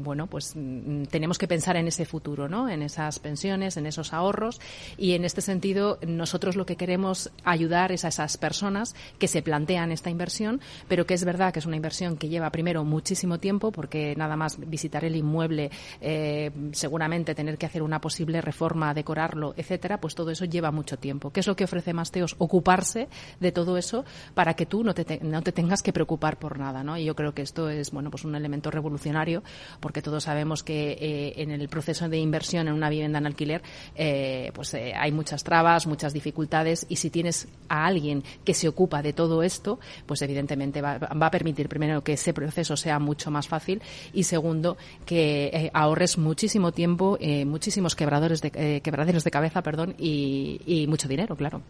bueno, 0.00 0.26
pues 0.26 0.54
mm, 0.56 1.04
tenemos 1.04 1.38
que 1.38 1.46
pensar 1.46 1.76
en 1.76 1.86
ese 1.86 2.06
futuro, 2.06 2.48
¿no? 2.48 2.68
En 2.68 2.82
esas 2.82 3.20
pensiones, 3.20 3.76
en 3.76 3.86
esos 3.86 4.12
ahorros 4.12 4.60
y 4.98 5.12
en 5.12 5.24
este 5.24 5.42
sentido 5.42 6.00
nosotros 6.04 6.56
lo 6.56 6.66
que 6.66 6.74
queremos 6.74 7.30
ayudar 7.44 7.92
es 7.92 8.04
a 8.04 8.08
esas 8.08 8.36
personas 8.36 8.96
que 9.20 9.28
se 9.28 9.42
plantean 9.42 9.92
esta 9.92 10.10
inversión, 10.10 10.60
pero 10.88 11.06
que 11.06 11.14
es 11.14 11.24
verdad 11.24 11.52
que 11.52 11.60
es 11.60 11.66
una 11.66 11.76
inversión 11.76 12.16
que 12.16 12.28
lleva 12.28 12.50
primero 12.50 12.82
muchísimo 12.82 13.38
tiempo 13.38 13.70
porque 13.70 14.16
nada 14.16 14.34
más 14.34 14.58
visitar 14.58 15.03
el 15.04 15.16
inmueble, 15.16 15.70
eh, 16.00 16.50
seguramente 16.72 17.34
tener 17.34 17.58
que 17.58 17.66
hacer 17.66 17.82
una 17.82 18.00
posible 18.00 18.40
reforma, 18.40 18.94
decorarlo, 18.94 19.54
etcétera, 19.56 20.00
pues 20.00 20.14
todo 20.14 20.30
eso 20.30 20.44
lleva 20.44 20.70
mucho 20.70 20.96
tiempo. 20.98 21.30
¿Qué 21.30 21.40
es 21.40 21.46
lo 21.46 21.56
que 21.56 21.64
ofrece 21.64 21.92
Masteos? 21.92 22.36
Ocuparse 22.38 23.08
de 23.40 23.52
todo 23.52 23.76
eso 23.76 24.04
para 24.34 24.54
que 24.54 24.66
tú 24.66 24.84
no 24.84 24.94
te, 24.94 25.20
no 25.22 25.42
te 25.42 25.52
tengas 25.52 25.82
que 25.82 25.92
preocupar 25.92 26.38
por 26.38 26.58
nada, 26.58 26.82
¿no? 26.82 26.96
Y 26.96 27.04
yo 27.04 27.14
creo 27.14 27.34
que 27.34 27.42
esto 27.42 27.68
es, 27.68 27.90
bueno, 27.90 28.10
pues 28.10 28.24
un 28.24 28.34
elemento 28.34 28.70
revolucionario 28.70 29.42
porque 29.80 30.02
todos 30.02 30.24
sabemos 30.24 30.62
que 30.62 30.92
eh, 30.92 31.34
en 31.36 31.50
el 31.50 31.68
proceso 31.68 32.08
de 32.08 32.18
inversión 32.18 32.68
en 32.68 32.74
una 32.74 32.88
vivienda 32.88 33.18
en 33.18 33.26
alquiler, 33.26 33.62
eh, 33.94 34.50
pues 34.54 34.74
hay 34.74 35.12
muchas 35.12 35.44
trabas, 35.44 35.86
muchas 35.86 36.12
dificultades 36.12 36.86
y 36.88 36.96
si 36.96 37.10
tienes 37.10 37.48
a 37.68 37.86
alguien 37.86 38.22
que 38.44 38.54
se 38.54 38.68
ocupa 38.68 39.02
de 39.02 39.12
todo 39.12 39.42
esto, 39.42 39.78
pues 40.06 40.22
evidentemente 40.22 40.80
va, 40.80 40.98
va 40.98 41.26
a 41.26 41.30
permitir 41.30 41.68
primero 41.68 42.02
que 42.02 42.14
ese 42.14 42.32
proceso 42.32 42.76
sea 42.76 42.98
mucho 42.98 43.30
más 43.30 43.48
fácil 43.48 43.82
y 44.12 44.24
segundo 44.24 44.76
que 45.04 45.50
eh, 45.52 45.70
ahorres 45.72 46.18
muchísimo 46.18 46.72
tiempo, 46.72 47.16
eh, 47.20 47.44
muchísimos 47.44 47.94
quebradores 47.94 48.40
de, 48.40 48.52
eh, 48.54 48.80
quebraderos 48.82 49.24
de 49.24 49.30
cabeza, 49.30 49.62
perdón, 49.62 49.94
y, 49.98 50.86
mucho 50.88 51.08
dinero, 51.08 51.36
claro. 51.36 51.62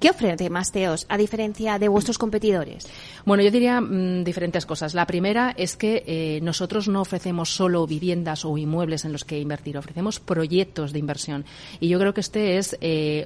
¿Qué 0.00 0.10
ofrece 0.10 0.50
Masteos 0.50 1.06
a 1.08 1.16
diferencia 1.16 1.78
de 1.78 1.88
vuestros 1.88 2.18
competidores? 2.18 2.88
Bueno, 3.24 3.42
yo 3.42 3.50
diría 3.50 3.80
mm, 3.80 4.24
diferentes 4.24 4.66
cosas. 4.66 4.94
La 4.94 5.06
primera 5.06 5.54
es 5.56 5.76
que 5.76 6.40
nosotros 6.42 6.88
no 6.88 7.00
ofrecemos 7.00 7.54
solo 7.54 7.86
viviendas 7.86 8.44
o 8.44 8.58
inmuebles 8.58 9.04
en 9.04 9.12
los 9.12 9.24
que 9.24 9.38
invertir, 9.38 9.78
ofrecemos 9.78 10.20
proyectos 10.20 10.92
de 10.92 10.98
inversión. 10.98 11.44
Y 11.80 11.88
yo 11.88 11.98
creo 11.98 12.14
que 12.14 12.20
este 12.20 12.58
es 12.58 12.76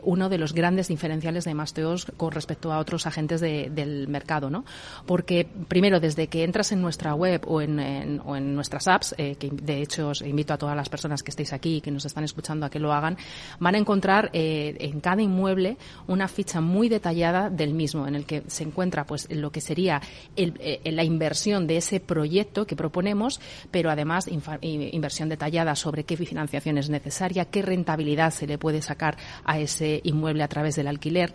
uno 0.03 0.29
de 0.29 0.39
los 0.39 0.53
grandes 0.53 0.89
diferenciales 0.89 1.45
de 1.45 1.55
Masteos 1.55 2.07
con 2.17 2.33
respecto 2.33 2.73
a 2.73 2.79
otros 2.79 3.07
agentes 3.07 3.41
del 3.41 4.09
mercado, 4.09 4.51
¿no? 4.51 4.65
Porque 5.07 5.47
primero, 5.69 6.01
desde 6.01 6.29
que 6.29 6.45
entras 6.45 6.73
en 6.73 6.83
nuestra 6.83 7.15
web 7.15 7.43
o 7.47 7.61
en, 7.61 8.21
o 8.25 8.37
en 8.37 8.55
nuestras 8.55 8.87
apps, 8.91 9.15
eh, 9.17 9.37
que 9.37 9.49
de 9.51 9.83
hecho 9.83 10.09
os 10.09 10.23
invito 10.23 10.53
a 10.53 10.59
todas 10.59 10.77
las 10.77 10.89
personas 10.89 11.23
que 11.23 11.31
estéis 11.31 11.53
aquí 11.53 11.77
y 11.77 11.81
que 11.81 11.91
nos 11.91 12.05
están 12.05 12.25
escuchando 12.25 12.67
a 12.67 12.71
que 12.71 12.79
lo 12.79 12.93
hagan, 12.93 13.17
van 13.59 13.75
a 13.75 13.79
encontrar 13.79 14.31
eh, 14.33 14.77
en 14.81 15.01
cada 15.01 15.23
inmueble 15.23 15.77
una 16.07 16.29
ficha 16.29 16.61
muy 16.61 16.89
detallada 16.89 17.51
del 17.51 17.73
mismo, 17.73 18.07
en 18.07 18.15
el 18.15 18.27
que 18.27 18.43
se 18.49 18.65
encuentra 18.65 19.07
pues 19.07 19.29
lo 19.31 19.51
que 19.51 19.61
sería 19.61 20.03
eh, 20.37 20.81
la 20.85 21.05
inversión 21.05 21.67
de 21.67 21.77
ese 21.79 22.01
proyecto 22.01 22.67
que 22.67 22.77
proponemos, 22.77 23.41
pero 23.71 23.91
además 23.91 24.29
inversión 24.29 25.29
detallada 25.29 25.75
sobre 25.75 26.05
qué 26.05 26.17
financiación 26.17 26.79
es 26.79 26.91
necesaria, 26.91 27.47
qué 27.47 27.63
rentabilidad 27.63 28.33
se 28.33 28.47
le 28.47 28.59
puede 28.59 28.83
sacar 28.83 29.17
a 29.45 29.59
ese 29.59 30.01
inmueble 30.05 30.43
a 30.43 30.49
través 30.49 30.77
del 30.77 30.89
alquiler, 30.89 31.33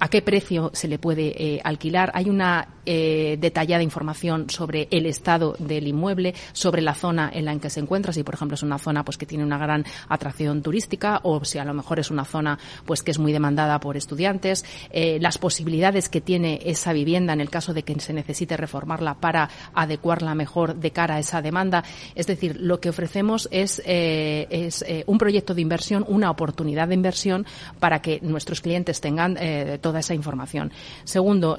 a 0.00 0.08
qué 0.08 0.22
precio 0.22 0.70
se 0.74 0.88
le 0.88 0.98
puede 0.98 1.60
alquilar. 1.62 2.10
Hay 2.14 2.28
una 2.28 2.68
detallada 2.84 3.82
información 3.82 4.50
sobre 4.50 4.88
el 4.90 5.06
estado 5.06 5.56
del 5.58 5.86
inmueble, 5.86 6.34
sobre 6.64 6.80
la 6.80 6.94
zona 6.94 7.30
en 7.30 7.44
la 7.44 7.54
que 7.58 7.68
se 7.68 7.78
encuentra, 7.78 8.14
si 8.14 8.22
por 8.22 8.34
ejemplo 8.34 8.54
es 8.54 8.62
una 8.62 8.78
zona 8.78 9.04
pues 9.04 9.18
que 9.18 9.26
tiene 9.26 9.44
una 9.44 9.58
gran 9.58 9.84
atracción 10.08 10.62
turística 10.62 11.20
o 11.22 11.44
si 11.44 11.58
a 11.58 11.64
lo 11.64 11.74
mejor 11.74 12.00
es 12.00 12.10
una 12.10 12.24
zona 12.24 12.58
pues 12.86 13.02
que 13.02 13.10
es 13.10 13.18
muy 13.18 13.32
demandada 13.32 13.78
por 13.80 13.98
estudiantes, 13.98 14.64
eh, 14.90 15.18
las 15.20 15.36
posibilidades 15.36 16.08
que 16.08 16.22
tiene 16.22 16.60
esa 16.64 16.94
vivienda 16.94 17.34
en 17.34 17.42
el 17.42 17.50
caso 17.50 17.74
de 17.74 17.82
que 17.82 18.00
se 18.00 18.14
necesite 18.14 18.56
reformarla 18.56 19.12
para 19.20 19.50
adecuarla 19.74 20.34
mejor 20.34 20.76
de 20.76 20.90
cara 20.90 21.16
a 21.16 21.18
esa 21.18 21.42
demanda. 21.42 21.84
Es 22.14 22.26
decir, 22.26 22.56
lo 22.58 22.80
que 22.80 22.88
ofrecemos 22.88 23.46
es, 23.50 23.82
eh, 23.84 24.46
es 24.48 24.80
eh, 24.88 25.04
un 25.06 25.18
proyecto 25.18 25.54
de 25.54 25.60
inversión, 25.60 26.02
una 26.08 26.30
oportunidad 26.30 26.88
de 26.88 26.94
inversión 26.94 27.44
para 27.78 28.00
que 28.00 28.20
nuestros 28.22 28.62
clientes 28.62 29.02
tengan 29.02 29.36
toda 29.80 30.00
esa 30.00 30.14
información. 30.14 30.72
Segundo, 31.04 31.58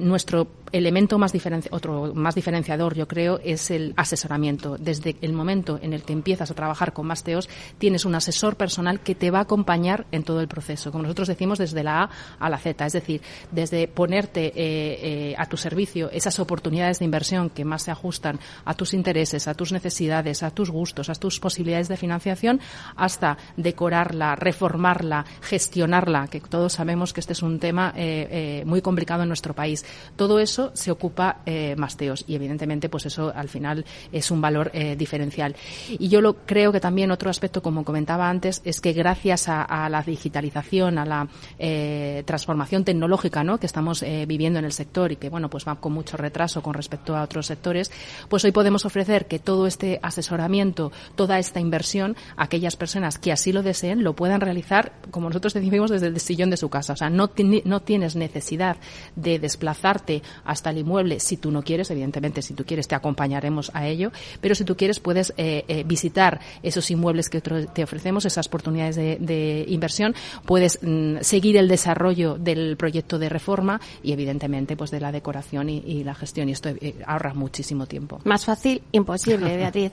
nuestro 0.00 0.48
elemento 0.72 1.18
más 1.18 1.32
otro 1.70 2.12
más 2.14 2.34
diferenciador, 2.34 2.94
yo 2.94 3.06
creo, 3.06 3.40
es 3.42 3.70
el 3.70 3.94
asesoramiento. 3.96 4.33
Desde 4.78 5.16
el 5.20 5.32
momento 5.32 5.78
en 5.80 5.92
el 5.92 6.02
que 6.02 6.12
empiezas 6.12 6.50
a 6.50 6.54
trabajar 6.54 6.92
con 6.92 7.06
Masteos, 7.06 7.48
tienes 7.78 8.04
un 8.04 8.14
asesor 8.14 8.56
personal 8.56 9.00
que 9.00 9.14
te 9.14 9.30
va 9.30 9.38
a 9.38 9.42
acompañar 9.42 10.06
en 10.12 10.24
todo 10.24 10.40
el 10.40 10.48
proceso. 10.48 10.90
Como 10.90 11.04
nosotros 11.04 11.28
decimos, 11.28 11.58
desde 11.58 11.82
la 11.82 12.02
A 12.02 12.10
a 12.38 12.50
la 12.50 12.58
Z. 12.58 12.86
Es 12.86 12.92
decir, 12.92 13.22
desde 13.52 13.88
ponerte 13.88 14.46
eh, 14.46 14.52
eh, 14.56 15.34
a 15.38 15.46
tu 15.46 15.56
servicio 15.56 16.10
esas 16.10 16.38
oportunidades 16.40 16.98
de 16.98 17.04
inversión 17.04 17.50
que 17.50 17.64
más 17.64 17.82
se 17.82 17.90
ajustan 17.90 18.40
a 18.64 18.74
tus 18.74 18.94
intereses, 18.94 19.46
a 19.46 19.54
tus 19.54 19.72
necesidades, 19.72 20.42
a 20.42 20.50
tus 20.50 20.70
gustos, 20.70 21.08
a 21.08 21.14
tus 21.14 21.38
posibilidades 21.38 21.88
de 21.88 21.96
financiación, 21.96 22.60
hasta 22.96 23.38
decorarla, 23.56 24.34
reformarla, 24.34 25.24
gestionarla, 25.42 26.28
que 26.28 26.40
todos 26.40 26.72
sabemos 26.72 27.12
que 27.12 27.20
este 27.20 27.34
es 27.34 27.42
un 27.42 27.58
tema 27.58 27.92
eh, 27.96 28.62
muy 28.66 28.82
complicado 28.82 29.22
en 29.22 29.28
nuestro 29.28 29.54
país. 29.54 29.84
Todo 30.16 30.38
eso 30.38 30.72
se 30.74 30.90
ocupa 30.90 31.40
Masteos 31.76 32.24
y 32.26 32.34
evidentemente 32.34 32.88
pues 32.88 33.06
eso 33.06 33.32
al 33.34 33.48
final 33.48 33.84
es 34.12 34.23
un 34.30 34.40
valor 34.40 34.70
eh, 34.74 34.96
diferencial. 34.96 35.56
Y 35.90 36.08
yo 36.08 36.20
lo 36.20 36.34
creo 36.46 36.72
que 36.72 36.80
también 36.80 37.10
otro 37.10 37.30
aspecto, 37.30 37.62
como 37.62 37.84
comentaba 37.84 38.28
antes, 38.28 38.62
es 38.64 38.80
que 38.80 38.92
gracias 38.92 39.48
a, 39.48 39.88
la 39.88 40.02
digitalización, 40.02 40.98
a 40.98 41.04
la 41.04 41.28
eh, 41.58 42.22
transformación 42.26 42.84
tecnológica 42.84 43.44
¿no? 43.44 43.58
que 43.58 43.66
estamos 43.66 44.02
eh, 44.02 44.24
viviendo 44.26 44.58
en 44.58 44.64
el 44.64 44.72
sector 44.72 45.12
y 45.12 45.16
que 45.16 45.28
bueno 45.28 45.50
pues 45.50 45.66
va 45.66 45.76
con 45.76 45.92
mucho 45.92 46.16
retraso 46.16 46.62
con 46.62 46.74
respecto 46.74 47.16
a 47.16 47.22
otros 47.22 47.46
sectores, 47.46 47.90
pues 48.28 48.44
hoy 48.44 48.52
podemos 48.52 48.84
ofrecer 48.84 49.26
que 49.26 49.38
todo 49.38 49.66
este 49.66 50.00
asesoramiento, 50.02 50.92
toda 51.14 51.38
esta 51.38 51.60
inversión, 51.60 52.16
aquellas 52.36 52.76
personas 52.76 53.18
que 53.18 53.32
así 53.32 53.52
lo 53.52 53.62
deseen, 53.62 54.04
lo 54.04 54.14
puedan 54.14 54.40
realizar, 54.40 54.92
como 55.10 55.28
nosotros 55.28 55.54
decimos, 55.54 55.90
desde 55.90 56.08
el 56.08 56.20
sillón 56.20 56.50
de 56.50 56.56
su 56.56 56.68
casa. 56.68 56.92
O 56.92 56.96
sea, 56.96 57.10
no, 57.10 57.30
no 57.64 57.80
tienes 57.80 58.16
necesidad 58.16 58.76
de 59.16 59.38
desplazarte 59.38 60.22
hasta 60.44 60.70
el 60.70 60.78
inmueble. 60.78 61.20
Si 61.20 61.36
tú 61.36 61.50
no 61.50 61.62
quieres, 61.62 61.90
evidentemente, 61.90 62.42
si 62.42 62.54
tú 62.54 62.64
quieres 62.64 62.88
te 62.88 62.94
acompañaremos 62.94 63.70
a 63.74 63.86
ello, 63.86 64.12
pero 64.40 64.54
si 64.54 64.64
tú 64.64 64.76
quieres 64.76 65.00
puedes 65.00 65.32
eh, 65.36 65.64
eh, 65.68 65.84
visitar 65.84 66.40
esos 66.62 66.90
inmuebles 66.90 67.28
que 67.28 67.40
te 67.40 67.84
ofrecemos, 67.84 68.24
esas 68.24 68.46
oportunidades 68.46 68.96
de, 68.96 69.64
inversión, 69.68 70.14
puedes 70.44 70.78
mm, 70.82 71.18
seguir 71.20 71.56
el 71.56 71.68
desarrollo 71.68 72.36
del 72.36 72.76
proyecto 72.76 73.18
de 73.18 73.28
reforma 73.28 73.80
y 74.02 74.12
evidentemente 74.12 74.76
pues 74.76 74.90
de 74.90 75.00
la 75.00 75.12
decoración 75.12 75.68
y, 75.68 76.04
la 76.04 76.14
gestión 76.14 76.48
y 76.48 76.52
esto 76.52 76.68
eh, 76.68 76.96
ahorra 77.06 77.34
muchísimo 77.34 77.86
tiempo. 77.86 78.20
Más 78.24 78.44
fácil, 78.44 78.82
imposible, 78.92 79.56
Beatriz. 79.56 79.92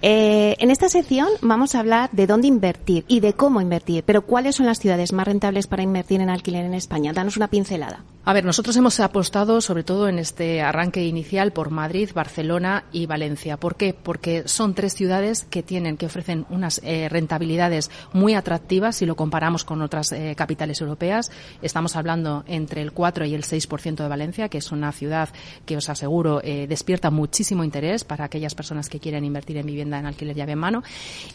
en 0.00 0.70
esta 0.70 0.88
sección 0.88 1.28
vamos 1.40 1.74
a 1.74 1.80
hablar 1.80 2.10
de 2.12 2.26
dónde 2.26 2.48
invertir 2.48 3.04
y 3.08 3.20
de 3.20 3.34
cómo 3.34 3.60
invertir, 3.60 4.02
pero 4.04 4.22
¿cuáles 4.22 4.56
son 4.56 4.66
las 4.66 4.78
ciudades 4.78 5.12
más 5.12 5.26
rentables 5.26 5.66
para 5.66 5.82
invertir 5.82 6.20
en 6.20 6.30
alquiler 6.30 6.64
en 6.64 6.74
España? 6.74 7.12
Danos 7.12 7.36
una 7.36 7.48
pincelada. 7.48 8.04
A 8.24 8.32
ver, 8.32 8.44
nosotros 8.44 8.76
hemos 8.76 9.00
apostado 9.00 9.60
sobre 9.60 9.82
todo 9.82 10.08
en 10.08 10.20
este 10.20 10.62
arranque 10.62 11.04
inicial 11.04 11.52
por 11.52 11.70
Madrid, 11.70 12.10
Barcelona 12.14 12.84
y 12.92 13.06
Valencia. 13.06 13.56
¿Por 13.56 13.74
qué? 13.74 13.96
Porque 14.00 14.44
son 14.46 14.74
tres 14.74 14.94
ciudades 14.94 15.44
que 15.50 15.64
tienen, 15.64 15.96
que 15.96 16.06
ofrecen 16.06 16.46
unas 16.48 16.80
eh, 16.84 17.08
rentabilidades 17.08 17.90
muy 18.12 18.34
atractivas 18.34 18.94
si 18.94 19.06
lo 19.06 19.16
comparamos 19.16 19.64
con 19.64 19.82
otras 19.82 20.12
eh, 20.12 20.34
capitales 20.36 20.80
europeas. 20.80 21.32
Estamos 21.62 21.96
hablando 21.96 22.44
entre 22.46 22.80
el 22.82 22.92
4 22.92 23.24
y 23.24 23.34
el 23.34 23.42
6% 23.42 23.96
de 23.96 24.08
Valencia, 24.08 24.48
que 24.48 24.58
es 24.58 24.70
una 24.70 24.92
ciudad 24.92 25.30
que 25.66 25.76
os 25.76 25.88
aseguro 25.88 26.40
eh, 26.44 26.68
despierta 26.68 27.10
muchísimo 27.10 27.64
interés 27.64 28.04
para 28.04 28.26
aquellas 28.26 28.54
personas 28.54 28.88
que 28.88 29.00
quieren 29.00 29.24
invertir 29.24 29.56
en 29.56 29.66
vivienda 29.66 29.98
en 29.98 30.06
alquiler 30.06 30.36
llave 30.36 30.52
en 30.52 30.58
mano. 30.60 30.84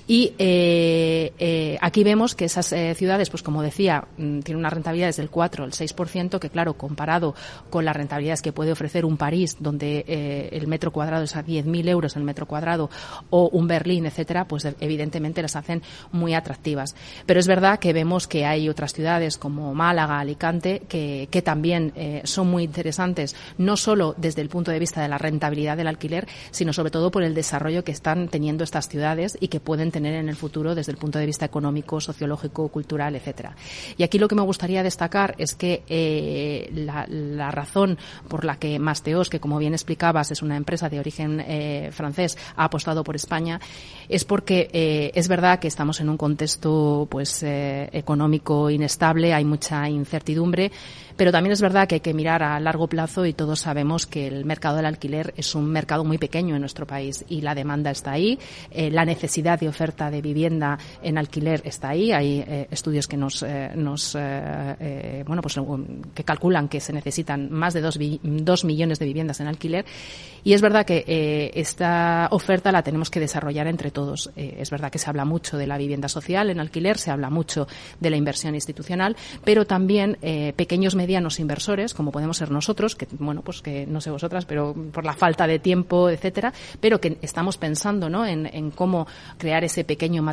Y 0.07 0.31
aquí 1.81 2.03
vemos 2.05 2.33
que 2.33 2.45
esas 2.45 2.73
ciudades, 2.95 3.29
pues 3.29 3.43
como 3.43 3.61
decía, 3.61 4.07
mm, 4.17 4.39
tienen 4.39 4.59
una 4.59 4.69
rentabilidad 4.69 5.07
desde 5.07 5.23
el 5.23 5.29
4 5.29 5.65
al 5.65 5.73
6%, 5.73 6.39
que 6.39 6.49
claro, 6.49 6.76
comparado 6.77 7.35
con 7.69 7.85
las 7.85 7.95
rentabilidades 7.95 8.41
que 8.41 8.53
puede 8.53 8.71
ofrecer 8.71 9.05
un 9.05 9.17
París, 9.17 9.57
donde 9.59 10.05
eh, 10.07 10.49
el 10.51 10.67
metro 10.67 10.91
cuadrado 10.91 11.23
es 11.23 11.35
a 11.35 11.43
10.000 11.43 11.89
euros 11.89 12.15
el 12.15 12.23
metro 12.23 12.45
cuadrado, 12.45 12.89
o 13.29 13.49
un 13.49 13.67
Berlín, 13.67 14.05
etcétera, 14.05 14.47
pues 14.47 14.67
evidentemente 14.79 15.41
las 15.41 15.55
hacen 15.55 15.81
muy 16.11 16.33
atractivas. 16.33 16.95
Pero 17.25 17.39
es 17.39 17.47
verdad 17.47 17.79
que 17.79 17.93
vemos 17.93 18.27
que 18.27 18.45
hay 18.45 18.69
otras 18.69 18.93
ciudades 18.93 19.37
como 19.37 19.73
Málaga, 19.73 20.19
Alicante, 20.19 20.83
que, 20.87 21.27
que 21.31 21.41
también 21.41 21.93
eh, 21.95 22.21
son 22.23 22.47
muy 22.47 22.63
interesantes, 22.63 23.35
no 23.57 23.77
solo 23.77 24.15
desde 24.17 24.41
el 24.41 24.49
punto 24.49 24.71
de 24.71 24.79
vista 24.79 25.01
de 25.01 25.07
la 25.07 25.17
rentabilidad 25.17 25.77
del 25.77 25.87
alquiler, 25.87 26.27
sino 26.51 26.73
sobre 26.73 26.91
todo 26.91 27.11
por 27.11 27.23
el 27.23 27.33
desarrollo 27.33 27.83
que 27.83 27.91
están 27.91 28.27
teniendo 28.27 28.63
estas 28.63 28.87
ciudades 28.87 29.37
y 29.39 29.47
que 29.47 29.59
pueden 29.59 29.91
tener 29.91 30.13
en 30.15 30.29
el 30.29 30.35
futuro 30.35 30.75
desde 30.75 30.91
el 30.91 30.97
punto 30.97 31.19
de 31.19 31.25
vista 31.25 31.45
económico, 31.45 31.99
sociológico, 31.99 32.67
cultural, 32.69 33.15
etcétera. 33.15 33.55
Y 33.97 34.03
aquí 34.03 34.19
lo 34.19 34.27
que 34.27 34.35
me 34.35 34.41
gustaría 34.41 34.83
destacar 34.83 35.35
es 35.37 35.55
que 35.55 35.83
eh, 35.87 36.66
eh, 36.67 37.07
la, 37.07 37.51
razón 37.51 37.97
por 38.27 38.45
la 38.45 38.57
que 38.57 38.79
Masteos, 38.79 39.29
que 39.29 39.39
como 39.39 39.57
bien 39.57 39.73
explicabas 39.73 40.31
es 40.31 40.41
una 40.41 40.57
empresa 40.57 40.89
de 40.89 40.99
origen 40.99 41.39
eh, 41.39 41.89
francés, 41.91 42.37
ha 42.55 42.65
apostado 42.65 43.03
por 43.03 43.15
España, 43.15 43.59
es 44.09 44.25
porque 44.25 44.69
eh, 44.73 45.11
es 45.15 45.27
verdad 45.27 45.59
que 45.59 45.67
estamos 45.67 45.99
en 45.99 46.09
un 46.09 46.17
contexto 46.17 47.07
pues 47.09 47.43
económico 47.43 48.69
inestable, 48.69 49.33
hay 49.33 49.45
mucha 49.45 49.89
incertidumbre 49.89 50.71
pero 51.17 51.31
también 51.31 51.51
es 51.51 51.61
verdad 51.61 51.87
que 51.87 51.95
hay 51.95 52.01
que 52.01 52.13
mirar 52.13 52.43
a 52.43 52.59
largo 52.59 52.87
plazo 52.87 53.25
y 53.25 53.33
todos 53.33 53.59
sabemos 53.59 54.05
que 54.05 54.27
el 54.27 54.45
mercado 54.45 54.77
del 54.77 54.85
alquiler 54.85 55.33
es 55.35 55.55
un 55.55 55.65
mercado 55.65 56.03
muy 56.03 56.19
pequeño 56.19 56.55
en 56.55 56.61
nuestro 56.61 56.85
país 56.85 57.25
y 57.27 57.41
la 57.41 57.55
demanda 57.55 57.91
está 57.91 58.11
ahí, 58.11 58.37
eh, 58.71 58.91
la 58.91 59.03
necesidad 59.03 59.59
de 59.59 59.67
oferta 59.67 60.11
de 60.11 60.21
vivienda 60.21 60.77
en 61.01 61.17
alquiler 61.17 61.61
está 61.65 61.89
ahí. 61.89 62.11
Hay 62.11 62.43
eh, 62.47 62.67
estudios 62.69 63.07
que 63.07 63.17
nos, 63.17 63.43
eh, 63.43 63.71
nos 63.75 64.13
bueno, 64.13 65.41
pues 65.41 65.59
que 66.13 66.23
calculan 66.23 66.67
que 66.67 66.79
se 66.79 66.93
necesitan 66.93 67.51
más 67.51 67.73
de 67.73 67.81
dos, 67.81 67.99
dos, 68.21 68.63
millones 68.63 68.99
de 68.99 69.05
viviendas 69.05 69.39
en 69.39 69.47
alquiler 69.47 69.85
y 70.43 70.53
es 70.53 70.61
verdad 70.61 70.85
que 70.85 71.51
esta 71.55 72.27
oferta 72.31 72.71
la 72.71 72.83
tenemos 72.83 73.09
que 73.09 73.19
desarrollar 73.19 73.67
entre 73.67 73.91
todos. 73.91 74.31
es 74.35 74.69
verdad 74.69 74.91
que 74.91 74.99
se 74.99 75.09
habla 75.09 75.25
mucho 75.25 75.57
de 75.57 75.67
la 75.67 75.77
vivienda 75.77 76.07
social 76.07 76.49
en 76.49 76.59
alquiler, 76.59 76.97
se 76.97 77.11
habla 77.11 77.29
mucho 77.29 77.67
de 77.99 78.09
la 78.09 78.17
inversión 78.17 78.55
institucional, 78.55 79.15
pero 79.43 79.65
también 79.65 80.17
pequeños 80.55 80.95
medianos 81.07 81.39
inversores, 81.39 81.93
como 81.93 82.11
podemos 82.11 82.35
ser 82.35 82.51
nosotros, 82.51 82.97
que 82.97 83.07
bueno, 83.17 83.41
pues 83.41 83.61
que 83.61 83.87
no 83.87 84.01
sé 84.01 84.11
vosotras, 84.11 84.43
pero 84.45 84.75
por 84.91 85.05
la 85.05 85.13
falta 85.13 85.47
de 85.47 85.57
tiempo, 85.57 86.09
etcétera, 86.09 86.51
pero 86.81 86.99
que 86.99 87.17
estamos 87.21 87.57
pensando, 87.57 88.09
¿no? 88.09 88.25
En, 88.25 88.71
cómo 88.71 89.07
crear 89.37 89.63
ese 89.63 89.85
pequeño 89.85 90.25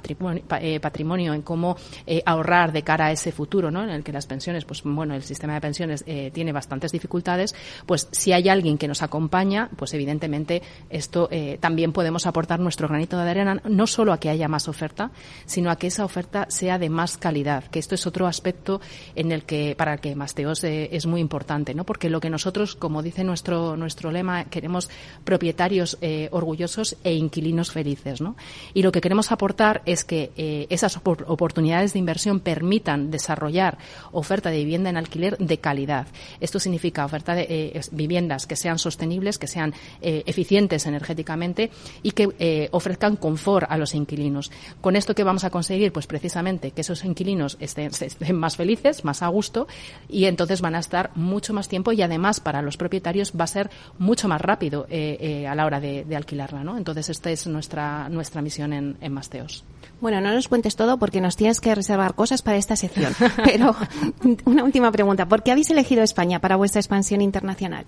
eh, 0.61 0.81
patrimonio, 0.81 1.33
en 1.33 1.43
cómo 1.43 1.77
eh, 2.07 2.23
ahorrar 2.27 2.73
de 2.73 2.83
cara 2.83 3.07
a 3.07 3.13
ese 3.13 3.31
futuro, 3.31 3.71
¿no? 3.71 3.85
En 3.85 3.91
el 3.91 4.03
que 4.03 4.13
las 4.13 4.27
pensiones, 4.27 4.65
pues 4.65 4.83
bueno, 4.83 5.15
el 5.15 5.23
sistema 5.23 5.55
de 5.55 5.61
pensiones 5.61 6.03
eh, 6.09 6.33
tiene 6.35 6.51
bastantes 6.51 6.91
dificultades, 6.91 7.55
pues 7.87 8.09
si 8.11 8.33
hay 8.33 8.49
alguien 8.49 8.77
que 8.77 8.89
nos 8.89 9.03
acompaña, 9.03 9.71
pues 9.77 9.95
evidentemente 9.95 10.61
esto 10.91 11.29
también 11.61 11.93
podemos 11.93 12.27
aportar 12.27 12.59
nuestro 12.59 12.89
granito 12.89 13.17
de 13.17 13.31
arena, 13.31 13.63
no 13.65 13.87
solo 13.87 14.13
a 14.13 14.19
que 14.19 14.29
haya 14.29 14.49
más 14.49 14.67
oferta, 14.67 15.13
sino 15.47 15.71
a 15.71 15.77
que 15.77 15.87
esa 15.87 16.05
oferta 16.05 16.47
sea 16.49 16.79
de 16.79 16.89
más 16.91 17.17
calidad, 17.17 17.65
que 17.65 17.79
esto 17.79 17.95
es 17.95 18.07
otro 18.07 18.27
aspecto 18.27 18.81
en 19.15 19.31
el 19.31 19.45
que 19.45 19.77
para 19.77 19.95
el 19.95 20.01
que 20.01 20.17
Masteos 20.25 20.64
es 20.65 21.07
muy 21.07 21.21
importante, 21.21 21.75
¿no? 21.75 21.85
Porque 21.85 22.11
lo 22.11 22.21
que 22.21 22.31
nosotros, 22.31 22.75
como 22.75 23.03
dice 23.03 23.25
nuestro, 23.25 23.77
nuestro 23.77 24.11
lema, 24.11 24.45
queremos 24.45 24.91
propietarios 25.25 25.99
eh, 26.01 26.29
orgullosos 26.33 26.97
e 27.05 27.15
inquilinos 27.15 27.71
felices, 27.71 28.21
¿no? 28.21 28.37
Y 28.73 28.83
lo 28.83 28.93
que 28.93 29.01
queremos 29.01 29.33
aportar 29.33 29.83
es 29.87 30.05
que 30.05 30.33
eh, 30.37 30.67
esas 30.71 30.97
oportunidades 30.97 31.93
de 31.93 31.99
inversión 31.99 32.41
permitan 32.41 33.11
desarrollar 33.11 33.79
oferta 34.13 34.51
de 34.51 34.59
vivienda 34.59 34.91
en 34.91 34.97
alquiler 34.97 35.39
de 35.39 35.59
calidad. 35.59 36.07
Esto 36.41 36.59
significa 36.59 37.05
oferta 37.05 37.35
de 37.35 37.47
eh, 37.49 37.81
viviendas 37.93 38.47
que 38.47 38.57
sean 38.57 38.79
sostenibles, 38.79 39.39
que 39.39 39.47
sean 39.47 39.75
eficientes 40.01 40.87
energéticamente 40.87 41.71
y 42.03 42.13
que 42.13 42.69
ofrezcan 42.73 43.17
confort 43.17 43.67
a 43.69 43.77
los 43.77 43.95
inquilinos. 43.95 44.51
Con 44.81 44.97
esto, 44.97 45.15
¿qué 45.15 45.25
vamos 45.25 45.45
a 45.45 45.51
conseguir? 45.51 45.93
Pues 45.93 46.07
precisamente 46.07 46.71
que 46.71 46.81
esos 46.81 47.05
inquilinos 47.05 47.57
estén 47.61 47.91
más 48.35 48.57
felices, 48.57 49.05
más 49.05 49.23
a 49.23 49.29
gusto 49.29 49.67
y 50.09 50.25
entonces 50.25 50.54
van 50.61 50.75
a 50.75 50.79
estar 50.79 51.11
mucho 51.15 51.53
más 51.53 51.69
tiempo 51.69 51.93
y 51.93 52.03
además 52.03 52.41
para 52.41 52.63
los 52.63 52.77
propietarios 52.77 53.33
va 53.39 53.45
a 53.45 53.49
ser 53.49 53.71
mucho 53.99 54.29
más 54.29 54.41
rápido 54.41 54.87
eh, 54.89 55.17
eh, 55.21 55.47
a 55.47 55.55
la 55.55 55.67
hora 55.67 55.81
de, 55.81 56.05
alquilarla, 56.15 56.63
¿no? 56.63 56.77
Entonces 56.77 57.09
esta 57.11 57.31
es 57.31 57.47
nuestra 57.47 58.09
nuestra 58.09 58.43
misión 58.43 58.73
en, 58.73 58.97
en 59.01 59.13
Masteos. 59.13 59.65
Bueno, 60.01 60.21
no 60.21 60.33
nos 60.33 60.49
cuentes 60.49 60.77
todo 60.77 60.99
porque 60.99 61.21
nos 61.21 61.37
tienes 61.37 61.61
que 61.61 61.75
reservar 61.75 62.15
cosas 62.15 62.43
para 62.43 62.57
esta 62.57 62.77
sección. 62.77 63.15
Pero 63.45 63.75
una 64.45 64.65
última 64.65 64.93
pregunta: 64.93 65.27
¿por 65.27 65.43
qué 65.43 65.53
habéis 65.53 65.71
elegido 65.71 66.03
España 66.03 66.41
para 66.41 66.57
vuestra 66.57 66.81
expansión 66.81 67.21
internacional? 67.21 67.87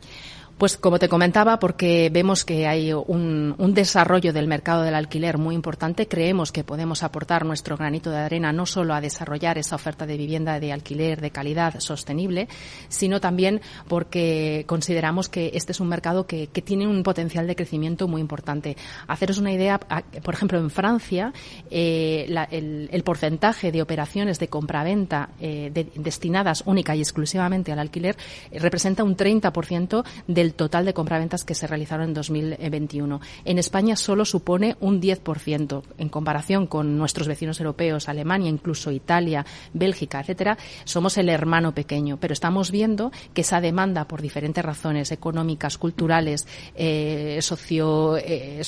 Pues 0.59 0.79
como 0.79 0.99
te 0.99 1.11
comentaba, 1.11 1.59
porque 1.59 2.09
vemos 2.11 2.47
que 2.47 2.67
hay 2.67 2.91
un, 2.91 3.55
desarrollo 3.75 4.33
del 4.33 4.47
mercado 4.47 4.85
del 4.85 4.95
alquiler 4.95 5.37
muy 5.37 5.55
importante, 5.55 6.09
creemos 6.09 6.51
que 6.51 6.65
podemos 6.65 7.03
aportar 7.03 7.45
nuestro 7.45 7.77
granito 7.77 8.09
de 8.11 8.17
arena 8.17 8.55
no 8.55 8.65
solo 8.65 8.95
a 8.95 9.03
desarrollar 9.03 9.59
esa 9.59 9.77
oferta 9.77 10.07
de 10.07 10.17
vivienda 10.17 10.59
de 10.59 10.73
alquiler 10.73 11.21
de 11.21 11.31
calidad 11.31 11.79
sostenible, 11.81 12.49
sino 12.89 13.21
también 13.21 13.61
porque 13.87 14.65
consideramos 14.67 15.29
que 15.29 15.51
este 15.53 15.73
es 15.73 15.81
un 15.81 15.89
mercado 15.89 16.27
que, 16.27 16.47
tiene 16.65 16.87
un 16.87 17.03
potencial 17.03 17.47
de 17.47 17.55
crecimiento 17.55 18.09
muy 18.09 18.23
importante. 18.23 18.79
Haceros 19.09 19.37
una 19.37 19.53
idea, 19.53 19.79
por 19.79 20.33
ejemplo, 20.33 20.59
en 20.59 20.71
Francia, 20.71 21.35
eh, 21.71 22.35
el, 22.51 23.03
porcentaje 23.03 23.71
de 23.71 23.83
operaciones 23.83 24.39
de 24.39 24.49
compraventa 24.49 25.29
eh, 25.39 25.71
destinadas 25.97 26.63
única 26.65 26.97
y 26.97 27.01
exclusivamente 27.01 27.73
al 27.73 27.79
alquiler 27.79 28.17
eh, 28.51 28.59
representa 28.59 29.05
un 29.05 29.17
30% 29.17 30.03
del 30.27 30.46
el 30.47 30.55
total 30.55 30.87
de 30.87 30.95
compraventas 30.95 31.45
que 31.45 31.55
se 31.55 31.67
realizaron 31.67 32.09
en 32.09 32.15
2021. 32.15 33.21
En 33.45 33.59
España 33.59 33.97
solo 33.97 34.25
supone 34.25 34.77
un 34.81 35.01
10%. 35.01 35.83
En 35.99 36.09
comparación 36.09 36.67
con 36.67 36.97
nuestros 36.97 37.29
vecinos 37.29 37.61
europeos, 37.61 38.09
Alemania, 38.09 38.49
incluso 38.49 38.91
Italia, 38.91 39.45
Bélgica, 39.75 40.21
etcétera, 40.21 40.57
somos 40.85 41.19
el 41.19 41.29
hermano 41.29 41.73
pequeño. 41.73 42.17
Pero 42.19 42.33
estamos 42.33 42.71
viendo 42.71 43.13
que 43.35 43.41
esa 43.43 43.61
demanda, 43.61 44.07
por 44.07 44.23
diferentes 44.23 44.65
razones 44.65 45.13
económicas, 45.13 45.79
culturales, 45.79 46.47
eh, 46.75 47.39
socio, 47.43 48.17
eh, 48.17 48.63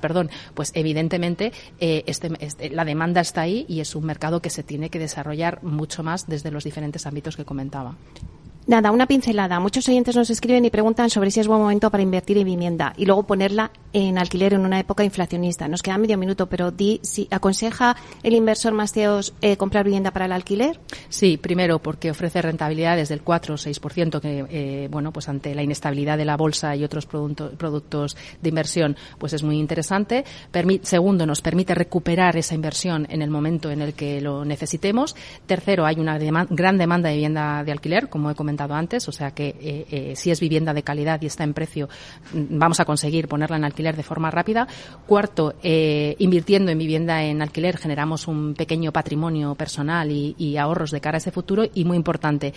perdón, 0.00 0.30
pues 0.54 0.72
evidentemente 0.74 1.52
eh, 1.78 2.02
este, 2.06 2.30
este, 2.40 2.70
la 2.70 2.84
demanda 2.84 3.20
está 3.20 3.42
ahí 3.42 3.64
y 3.68 3.80
es 3.80 3.94
un 3.94 4.04
mercado 4.04 4.42
que 4.42 4.50
se 4.50 4.62
tiene 4.62 4.90
que 4.90 4.98
desarrollar 4.98 5.62
mucho 5.62 6.02
más 6.02 6.26
desde 6.26 6.50
los 6.50 6.64
diferentes 6.64 7.06
ámbitos 7.06 7.36
que 7.36 7.44
comentaba. 7.44 7.94
Nada, 8.70 8.92
una 8.92 9.06
pincelada. 9.06 9.58
Muchos 9.58 9.88
oyentes 9.88 10.14
nos 10.14 10.30
escriben 10.30 10.64
y 10.64 10.70
preguntan 10.70 11.10
sobre 11.10 11.32
si 11.32 11.40
es 11.40 11.48
buen 11.48 11.60
momento 11.60 11.90
para 11.90 12.04
invertir 12.04 12.38
en 12.38 12.44
vivienda 12.44 12.92
y 12.96 13.04
luego 13.04 13.24
ponerla 13.24 13.72
en 13.92 14.16
alquiler 14.16 14.54
en 14.54 14.60
una 14.60 14.78
época 14.78 15.02
inflacionista. 15.02 15.66
Nos 15.66 15.82
queda 15.82 15.98
medio 15.98 16.16
minuto, 16.16 16.46
pero 16.46 16.70
di 16.70 17.00
si 17.02 17.26
aconseja 17.32 17.96
el 18.22 18.32
inversor 18.32 18.72
Masteos 18.72 19.34
eh, 19.40 19.56
comprar 19.56 19.84
vivienda 19.84 20.12
para 20.12 20.26
el 20.26 20.30
alquiler. 20.30 20.78
Sí, 21.08 21.36
primero 21.36 21.80
porque 21.80 22.12
ofrece 22.12 22.42
rentabilidades 22.42 23.08
del 23.08 23.22
4 23.22 23.54
o 23.54 23.56
6% 23.56 24.20
que, 24.20 24.46
eh, 24.48 24.88
bueno, 24.88 25.12
pues 25.12 25.28
ante 25.28 25.52
la 25.52 25.64
inestabilidad 25.64 26.16
de 26.16 26.26
la 26.26 26.36
bolsa 26.36 26.76
y 26.76 26.84
otros 26.84 27.06
productos 27.06 28.16
de 28.40 28.48
inversión, 28.48 28.96
pues 29.18 29.32
es 29.32 29.42
muy 29.42 29.58
interesante. 29.58 30.24
segundo, 30.82 31.26
nos 31.26 31.40
permite 31.40 31.74
recuperar 31.74 32.36
esa 32.36 32.54
inversión 32.54 33.08
en 33.10 33.20
el 33.20 33.30
momento 33.30 33.72
en 33.72 33.82
el 33.82 33.94
que 33.94 34.20
lo 34.20 34.44
necesitemos. 34.44 35.16
Tercero, 35.44 35.86
hay 35.86 35.98
una 35.98 36.18
gran 36.48 36.78
demanda 36.78 37.08
de 37.08 37.16
vivienda 37.16 37.64
de 37.64 37.72
alquiler, 37.72 38.08
como 38.08 38.30
he 38.30 38.36
comentado 38.36 38.59
antes, 38.68 39.08
o 39.08 39.12
sea 39.12 39.30
que 39.32 39.48
eh, 39.60 39.86
eh, 39.90 40.12
si 40.16 40.30
es 40.30 40.40
vivienda 40.40 40.74
de 40.74 40.82
calidad 40.82 41.20
y 41.22 41.26
está 41.26 41.44
en 41.44 41.54
precio, 41.54 41.88
mm, 42.32 42.58
vamos 42.58 42.80
a 42.80 42.84
conseguir 42.84 43.28
ponerla 43.28 43.56
en 43.56 43.64
alquiler 43.64 43.96
de 43.96 44.02
forma 44.02 44.30
rápida. 44.30 44.66
Cuarto, 45.06 45.54
eh, 45.62 46.16
invirtiendo 46.18 46.70
en 46.70 46.78
vivienda 46.78 47.22
en 47.22 47.42
alquiler 47.42 47.76
generamos 47.76 48.28
un 48.28 48.54
pequeño 48.54 48.92
patrimonio 48.92 49.54
personal 49.54 50.10
y, 50.10 50.56
ahorros 50.60 50.90
de 50.90 51.00
cara 51.00 51.16
a 51.16 51.18
ese 51.20 51.30
futuro 51.30 51.64
y 51.72 51.84
muy 51.84 51.96
importante, 51.96 52.52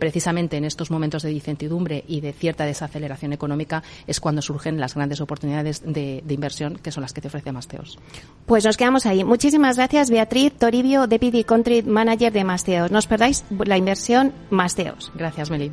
precisamente 0.00 0.56
en 0.56 0.64
estos 0.64 0.90
momentos 0.90 1.22
de 1.22 1.30
incertidumbre 1.30 2.02
y 2.08 2.20
de 2.20 2.32
cierta 2.32 2.64
desaceleración 2.64 3.32
económica 3.32 3.82
es 4.06 4.18
cuando 4.20 4.42
surgen 4.42 4.80
las 4.80 4.94
grandes 4.94 5.20
oportunidades 5.20 5.82
de, 5.84 6.24
inversión 6.28 6.76
que 6.76 6.90
son 6.90 7.02
las 7.02 7.12
que 7.12 7.20
te 7.20 7.28
ofrece 7.28 7.52
Masteos. 7.52 7.98
Pues 8.46 8.64
nos 8.64 8.76
quedamos 8.76 9.06
ahí. 9.06 9.22
Muchísimas 9.22 9.76
gracias, 9.76 10.10
Beatriz 10.10 10.52
Toribio, 10.54 11.06
Deputy 11.06 11.44
Country 11.44 11.82
Manager 11.82 12.32
de 12.32 12.44
Masteos. 12.44 12.90
No 12.90 12.98
os 12.98 13.06
perdáis 13.06 13.44
la 13.64 13.76
inversión 13.76 14.32
Masteos. 14.50 15.09
Gracias, 15.14 15.50
Meli. 15.50 15.72